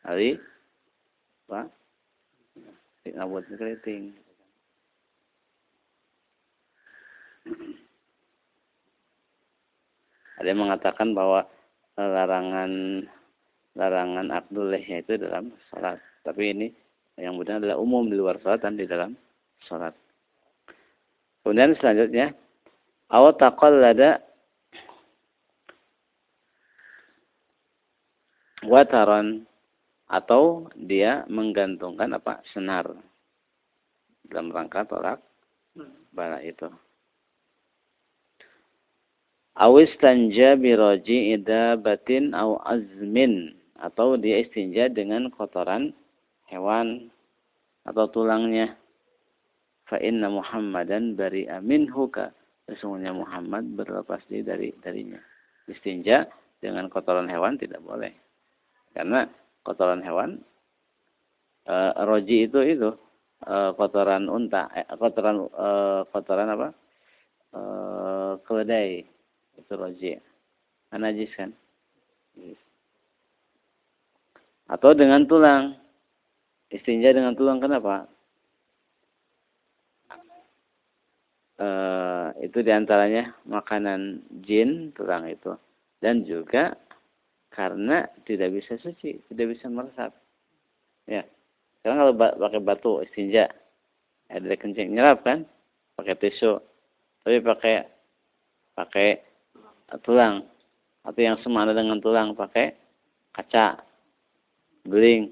Ali 0.03 0.35
apa? 1.47 1.71
Rambut 3.15 3.47
keriting. 3.55 4.11
Ada 10.43 10.49
yang 10.51 10.67
mengatakan 10.67 11.15
bahwa 11.15 11.47
larangan 11.95 13.07
larangan 13.77 14.29
akdulehnya 14.29 15.05
itu 15.05 15.17
dalam 15.17 15.53
sholat. 15.73 15.99
Tapi 16.23 16.53
ini 16.53 16.67
yang 17.17 17.37
benar 17.41 17.61
adalah 17.61 17.79
umum 17.81 18.09
di 18.09 18.17
luar 18.17 18.41
sholat 18.41 18.61
dan 18.65 18.77
di 18.77 18.85
dalam 18.85 19.17
sholat. 19.69 19.97
Kemudian 21.43 21.75
selanjutnya, 21.81 22.37
awat 23.11 23.41
taqallada 23.41 24.23
wataran 28.63 29.43
atau 30.07 30.71
dia 30.79 31.27
menggantungkan 31.27 32.15
apa 32.15 32.45
senar 32.55 32.87
dalam 34.29 34.53
rangka 34.55 34.87
tolak 34.87 35.19
bala 36.13 36.39
itu. 36.45 36.69
Awis 39.53 39.93
tanja 40.01 40.57
biroji 40.57 41.37
ida 41.37 41.77
batin 41.77 42.33
aw 42.33 42.57
azmin 42.65 43.62
atau 43.83 44.15
dia 44.15 44.39
istinja 44.39 44.87
dengan 44.87 45.27
kotoran 45.35 45.91
hewan 46.47 47.11
atau 47.83 48.07
tulangnya. 48.07 48.79
Fa 49.91 49.99
inna 49.99 50.31
Muhammadan 50.31 51.19
bari 51.19 51.51
minhu 51.61 52.07
ka 52.07 52.31
sesungguhnya 52.71 53.11
Muhammad 53.11 53.75
berlepas 53.75 54.23
diri 54.31 54.47
dari 54.47 54.69
darinya. 54.79 55.19
Istinja 55.67 56.31
dengan 56.63 56.87
kotoran 56.87 57.27
hewan 57.27 57.59
tidak 57.59 57.83
boleh. 57.83 58.15
Karena 58.95 59.27
kotoran 59.67 60.01
hewan 60.01 60.39
e, 61.67 61.75
roji 62.07 62.47
itu 62.47 62.63
itu 62.63 62.91
e, 63.43 63.55
kotoran 63.75 64.31
unta, 64.31 64.71
e, 64.71 64.87
kotoran 64.95 65.51
e, 65.51 65.69
kotoran 66.15 66.49
apa? 66.55 66.69
E, 67.51 67.61
keledai 68.47 69.03
itu 69.59 69.73
roji. 69.75 70.15
Anajis 70.95 71.33
kan? 71.35 71.51
Atau 74.73 74.97
dengan 74.97 75.29
tulang. 75.29 75.77
Istinja 76.73 77.13
dengan 77.13 77.37
tulang 77.37 77.61
kenapa? 77.61 78.09
E, 81.61 81.69
itu 82.49 82.65
di 82.65 82.73
antaranya 82.73 83.37
makanan 83.45 84.25
jin 84.41 84.89
tulang 84.97 85.29
itu 85.29 85.53
dan 86.01 86.25
juga 86.25 86.73
karena 87.53 88.09
tidak 88.25 88.57
bisa 88.57 88.81
suci, 88.81 89.21
tidak 89.29 89.53
bisa 89.53 89.69
meresap. 89.69 90.17
Ya. 91.05 91.29
Sekarang 91.77 92.09
kalau 92.09 92.15
pakai 92.17 92.61
batu 92.65 92.93
istinja, 93.05 93.53
ada 94.33 94.57
kencing 94.57 94.97
nyerap 94.97 95.21
kan? 95.21 95.45
pakai 95.97 96.17
tisu, 96.19 96.59
tapi 97.23 97.39
pakai 97.45 97.85
pakai 98.73 99.09
tulang 100.03 100.43
atau 101.05 101.21
yang 101.21 101.37
semana 101.45 101.77
dengan 101.77 102.01
tulang 102.01 102.33
pakai 102.33 102.73
kaca, 103.37 103.79
beling, 104.87 105.31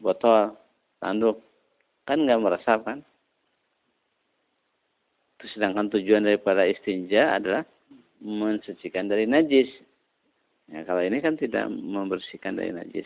botol, 0.00 0.56
tanduk, 1.00 1.40
kan 2.04 2.20
nggak 2.24 2.40
meresap 2.40 2.84
kan? 2.84 3.00
Sedangkan 5.44 5.92
tujuan 5.92 6.24
daripada 6.24 6.64
istinja 6.64 7.36
adalah 7.36 7.68
mensucikan 8.24 9.08
dari 9.08 9.28
najis. 9.28 9.68
Ya, 10.72 10.80
kalau 10.88 11.04
ini 11.04 11.20
kan 11.20 11.36
tidak 11.36 11.68
membersihkan 11.68 12.56
dari 12.56 12.72
najis. 12.72 13.04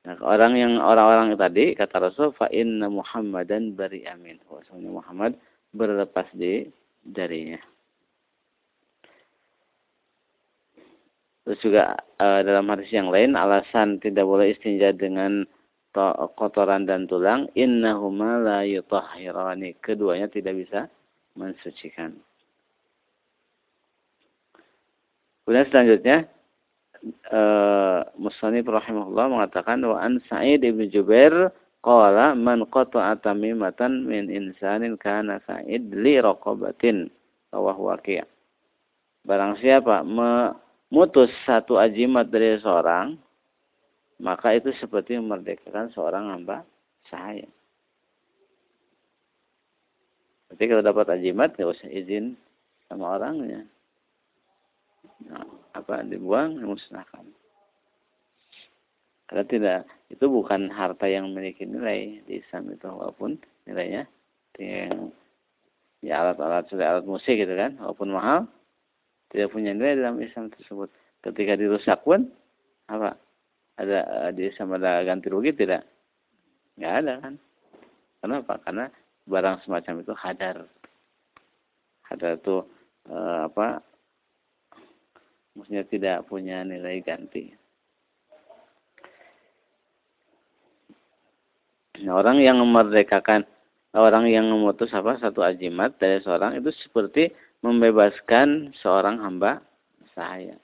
Nah, 0.00 0.16
orang 0.24 0.56
yang 0.56 0.72
orang-orang 0.80 1.36
tadi 1.36 1.76
kata 1.76 2.00
Rasul 2.00 2.32
fa 2.32 2.48
inna 2.52 2.88
Muhammadan 2.88 3.76
bari 3.76 4.04
amin. 4.08 4.40
Wasanya 4.48 4.88
Muhammad 4.92 5.36
berlepas 5.76 6.28
di 6.32 6.68
darinya. 7.04 7.60
Terus 11.46 11.58
juga 11.64 11.96
e, 12.20 12.26
dalam 12.44 12.68
hadis 12.68 12.92
yang 12.92 13.08
lain 13.08 13.32
alasan 13.34 13.96
tidak 13.98 14.28
boleh 14.28 14.52
istinja 14.52 14.92
dengan 14.92 15.48
kotoran 16.38 16.86
dan 16.86 17.10
tulang 17.10 17.50
innahuma 17.58 18.38
la 18.38 18.62
yutahhirani. 18.62 19.74
Keduanya 19.82 20.30
tidak 20.30 20.54
bisa 20.62 20.86
mensucikan. 21.34 22.14
Kemudian 25.42 25.66
selanjutnya 25.66 26.18
uh, 27.34 28.06
Musani 28.14 28.62
rahimahullah 28.62 29.26
mengatakan 29.26 29.82
wa 29.82 29.98
an 29.98 30.22
Sa'id 30.30 30.62
bin 30.62 30.86
Jubair 30.94 31.50
qala 31.82 32.38
man 32.38 32.62
qata'a 32.70 33.18
tamimatan 33.18 34.06
min 34.06 34.30
insanin 34.30 34.94
kana 34.94 35.42
Sa'id 35.42 35.90
li 35.90 36.22
raqabatin 36.22 37.10
rawahu. 37.50 37.90
Barang 39.26 39.58
siapa 39.58 40.06
memutus 40.90 41.30
satu 41.46 41.78
ajimat 41.78 42.26
dari 42.28 42.58
seorang 42.58 43.14
maka 44.20 44.52
itu 44.52 44.74
seperti 44.76 45.16
memerdekakan 45.16 45.88
seorang 45.96 46.28
hamba 46.28 46.66
sahaya. 47.08 47.48
Jadi 50.50 50.64
kalau 50.66 50.82
dapat 50.84 51.06
ajimat 51.16 51.56
nggak 51.56 51.72
usah 51.72 51.88
izin 51.88 52.36
sama 52.90 53.14
orangnya 53.16 53.62
nah, 55.30 55.46
apa 55.78 56.02
dibuang 56.02 56.58
dimusnahkan 56.58 57.22
karena 59.30 59.44
tidak 59.46 59.80
itu 60.10 60.26
bukan 60.26 60.66
harta 60.74 61.06
yang 61.06 61.30
memiliki 61.30 61.62
nilai 61.62 62.18
di 62.26 62.42
Islam 62.42 62.74
itu 62.74 62.90
walaupun 62.90 63.38
nilainya 63.70 64.10
yang 64.58 65.14
ya 66.02 66.20
alat-alat 66.26 66.66
sudah 66.66 66.98
alat 66.98 67.06
musik 67.06 67.38
gitu 67.38 67.54
kan 67.54 67.78
walaupun 67.78 68.10
mahal 68.10 68.50
tidak 69.30 69.48
punya 69.54 69.70
nilai 69.70 69.98
dalam 69.98 70.18
Islam 70.18 70.50
tersebut. 70.50 70.90
Ketika 71.22 71.54
dirusak 71.54 72.02
pun 72.02 72.26
apa? 72.90 73.14
Ada 73.78 74.28
di 74.36 74.50
sama 74.58 74.76
ada 74.76 75.00
ganti 75.06 75.30
rugi 75.30 75.54
tidak? 75.56 75.86
Nggak 76.76 76.94
ada 77.00 77.12
kan? 77.22 77.34
Kenapa? 78.20 78.52
Karena 78.60 78.84
barang 79.24 79.56
semacam 79.64 79.94
itu 80.02 80.12
hadar. 80.12 80.56
Hadar 82.04 82.36
itu 82.36 82.56
eh, 83.08 83.40
apa? 83.46 83.80
Maksudnya 85.54 85.84
tidak 85.86 86.26
punya 86.26 86.66
nilai 86.66 87.00
ganti. 87.00 87.54
Nah, 92.00 92.16
orang 92.16 92.40
yang 92.40 92.56
memerdekakan 92.58 93.44
orang 93.92 94.24
yang 94.32 94.48
memutus 94.48 94.88
apa? 94.96 95.20
Satu 95.20 95.44
ajimat 95.44 95.94
dari 96.00 96.22
seorang 96.24 96.56
itu 96.56 96.72
seperti 96.80 97.28
membebaskan 97.60 98.72
seorang 98.80 99.20
hamba 99.20 99.60
sahaya. 100.16 100.56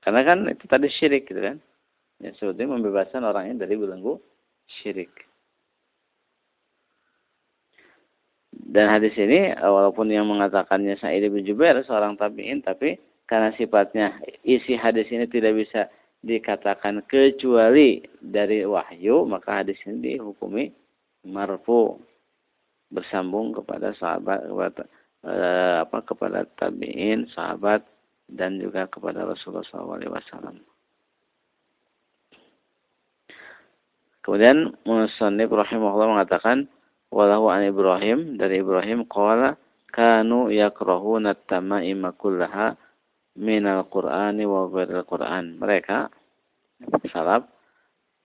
Karena 0.00 0.22
kan 0.22 0.38
itu 0.46 0.64
tadi 0.70 0.86
syirik 0.86 1.26
gitu 1.26 1.42
kan. 1.42 1.56
Ya 2.22 2.32
seperti 2.38 2.64
membebaskan 2.64 3.26
orangnya 3.26 3.66
dari 3.66 3.74
belenggu 3.76 4.16
syirik. 4.80 5.12
Dan 8.56 8.88
hadis 8.88 9.12
ini 9.20 9.52
walaupun 9.52 10.08
yang 10.08 10.24
mengatakannya 10.26 10.96
Sa'id 10.96 11.28
bin 11.28 11.44
Jubair 11.44 11.76
seorang 11.84 12.16
tabi'in 12.16 12.64
tapi 12.64 12.96
karena 13.28 13.52
sifatnya 13.58 14.16
isi 14.46 14.78
hadis 14.78 15.10
ini 15.12 15.28
tidak 15.28 15.58
bisa 15.58 15.90
dikatakan 16.24 17.04
kecuali 17.06 18.02
dari 18.18 18.64
wahyu 18.64 19.28
maka 19.28 19.62
hadis 19.62 19.78
ini 19.84 20.16
dihukumi 20.18 20.72
marfu 21.28 22.00
bersambung 22.92 23.52
kepada 23.56 23.92
sahabat 23.98 24.46
kepada 24.46 24.82
eh, 25.26 25.76
apa 25.82 25.98
kepada 26.06 26.38
tabi'in 26.58 27.26
sahabat 27.34 27.82
dan 28.26 28.58
juga 28.58 28.90
kepada 28.90 29.22
Rasulullah 29.22 29.66
SAW. 29.66 30.58
Kemudian 34.26 34.74
Musannif 34.82 35.54
rahimahullah 35.54 36.18
mengatakan 36.18 36.66
walahu 37.14 37.46
an 37.46 37.62
Ibrahim 37.62 38.34
dari 38.34 38.58
Ibrahim 38.58 39.06
qala 39.06 39.54
kanu 39.94 40.50
yakrahuna 40.50 41.38
at-tamaima 41.38 42.10
kullaha 42.18 42.74
minal 43.38 43.86
Qur'ani 43.86 44.42
wa 44.42 44.66
ghairil 44.66 45.06
Qur'an. 45.06 45.54
Mereka 45.62 46.10
salaf 47.14 47.46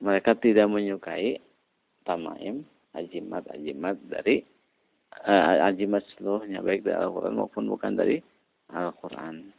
mereka 0.01 0.33
tidak 0.33 0.65
menyukai 0.65 1.37
tamaim, 2.01 2.65
ajimat-ajimat 2.97 3.97
dari 4.07 4.43
uh, 5.27 5.67
ajimat 5.71 6.03
seluruhnya 6.15 6.59
baik 6.59 6.83
dari 6.83 6.97
Al-Qur'an 6.97 7.35
maupun 7.37 7.67
bukan 7.71 7.95
dari 7.95 8.19
Al-Qur'an. 8.71 9.51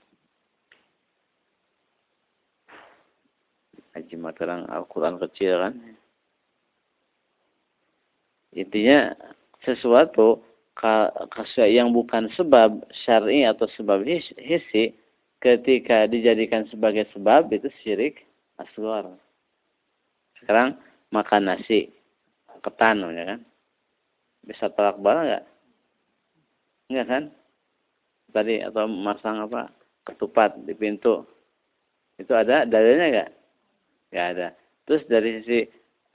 Ajimat 3.92 4.35
orang 4.40 4.68
Al-Qur'an 4.68 5.21
kecil 5.21 5.61
kan 5.61 5.75
Intinya 8.53 9.16
sesuatu 9.64 10.45
yang 11.68 11.92
bukan 11.92 12.29
sebab 12.37 12.85
syar'i 13.05 13.49
atau 13.49 13.64
sebab 13.77 14.05
hissi 14.05 14.92
ketika 15.40 16.05
dijadikan 16.09 16.68
sebagai 16.68 17.09
sebab 17.16 17.49
itu 17.49 17.68
syirik 17.81 18.25
asghar. 18.61 19.09
Sekarang 20.40 20.77
makan 21.12 21.49
nasi 21.49 21.92
ketan 22.62 23.03
ya 23.12 23.25
kan? 23.37 23.40
Bisa 24.46 24.70
tolak 24.72 24.98
bala 25.03 25.20
enggak? 25.27 25.44
Enggak 26.90 27.07
kan? 27.07 27.25
Tadi 28.33 28.55
atau 28.64 28.88
masang 28.88 29.44
apa? 29.44 29.68
ketupat 30.03 30.59
di 30.66 30.75
pintu. 30.75 31.22
Itu 32.18 32.35
ada 32.35 32.66
dalilnya 32.66 33.07
enggak? 33.07 33.31
Enggak 34.11 34.27
ada. 34.35 34.48
Terus 34.83 35.03
dari 35.07 35.31
sisi 35.42 35.61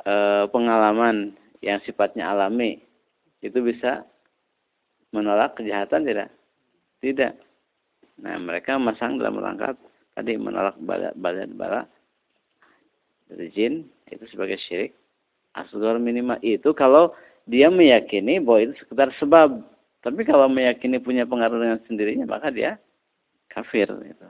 e, 0.04 0.14
pengalaman 0.52 1.32
yang 1.64 1.80
sifatnya 1.88 2.28
alami 2.28 2.84
itu 3.40 3.60
bisa 3.64 4.04
menolak 5.16 5.56
kejahatan 5.56 6.04
tidak? 6.04 6.30
Tidak. 7.00 7.34
Nah, 8.28 8.36
mereka 8.44 8.76
masang 8.76 9.16
dalam 9.22 9.40
rangka 9.40 9.78
tadi 10.18 10.36
menolak 10.36 10.76
bala 10.82 11.14
bala 11.16 11.86
dari 13.28 13.48
jin 13.54 13.86
itu 14.08 14.26
sebagai 14.32 14.58
syirik 14.66 14.96
asghar 15.58 15.98
minimal 15.98 16.38
itu 16.46 16.70
kalau 16.78 17.14
dia 17.48 17.72
meyakini 17.72 18.38
bahwa 18.44 18.70
itu 18.70 18.74
sekedar 18.84 19.10
sebab. 19.18 19.64
Tapi 20.06 20.22
kalau 20.24 20.48
meyakini 20.48 21.02
punya 21.02 21.26
pengaruh 21.26 21.58
dengan 21.58 21.80
sendirinya 21.90 22.30
maka 22.30 22.54
dia 22.54 22.78
kafir 23.50 23.90
gitu. 23.90 24.26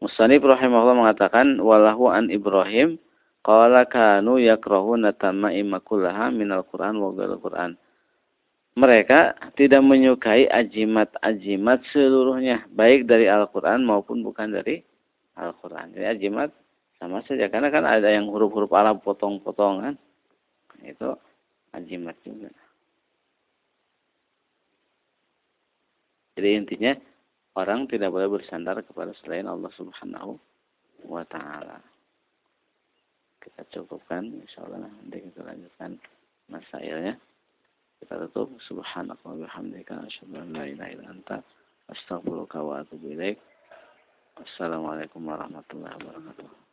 Musanif 0.00 0.40
rahimahullah 0.40 0.96
mengatakan 0.96 1.60
walahu 1.60 2.08
an 2.08 2.32
Ibrahim 2.32 2.96
qala 3.44 3.84
kanu 3.84 4.40
yakrahuna 4.40 5.12
tamaima 5.12 5.76
kullaha 5.84 6.32
minal 6.32 6.64
Qur'an 6.64 6.96
wa 6.96 7.12
Qur'an. 7.12 7.76
Mereka 8.80 9.52
tidak 9.60 9.82
menyukai 9.84 10.46
ajimat-ajimat 10.48 11.84
seluruhnya, 11.92 12.64
baik 12.72 13.04
dari 13.04 13.26
Al-Quran 13.28 13.84
maupun 13.84 14.22
bukan 14.24 14.56
dari 14.56 14.80
Al-Quran. 15.36 15.92
Jadi 15.92 16.06
ajimat 16.06 16.48
sama 17.00 17.24
saja, 17.24 17.48
karena 17.48 17.72
kan 17.72 17.88
ada 17.88 18.12
yang 18.12 18.28
huruf-huruf 18.28 18.68
Arab 18.76 19.00
potong-potongan. 19.00 19.96
Itu 20.84 21.16
ajimat 21.72 22.16
juga. 22.20 22.52
Jadi 26.36 26.48
intinya 26.56 26.92
orang 27.56 27.88
tidak 27.88 28.12
boleh 28.12 28.28
bersandar 28.28 28.80
kepada 28.84 29.16
selain 29.20 29.48
Allah 29.48 29.72
Subhanahu 29.76 30.36
wa 31.08 31.24
taala. 31.28 31.80
Kita 33.40 33.64
cukupkan 33.72 34.24
insyaallah 34.44 34.84
nanti 34.84 35.24
kita 35.24 35.40
lanjutkan 35.40 35.96
masailnya. 36.52 37.16
Kita 38.00 38.16
tutup 38.28 38.56
subhanaka 38.64 39.20
wa 39.24 39.36
bihamdika 39.36 40.04
asyhadu 40.04 40.40
an 40.40 40.48
la 40.56 40.64
ilaha 40.64 40.92
illa 40.92 41.06
anta 41.12 41.36
astaghfiruka 41.92 42.60
wa 42.60 42.80
atubu 42.80 43.12
ilaik. 43.12 43.36
Assalamualaikum 44.40 45.20
warahmatullahi 45.28 45.96
wabarakatuh. 46.00 46.69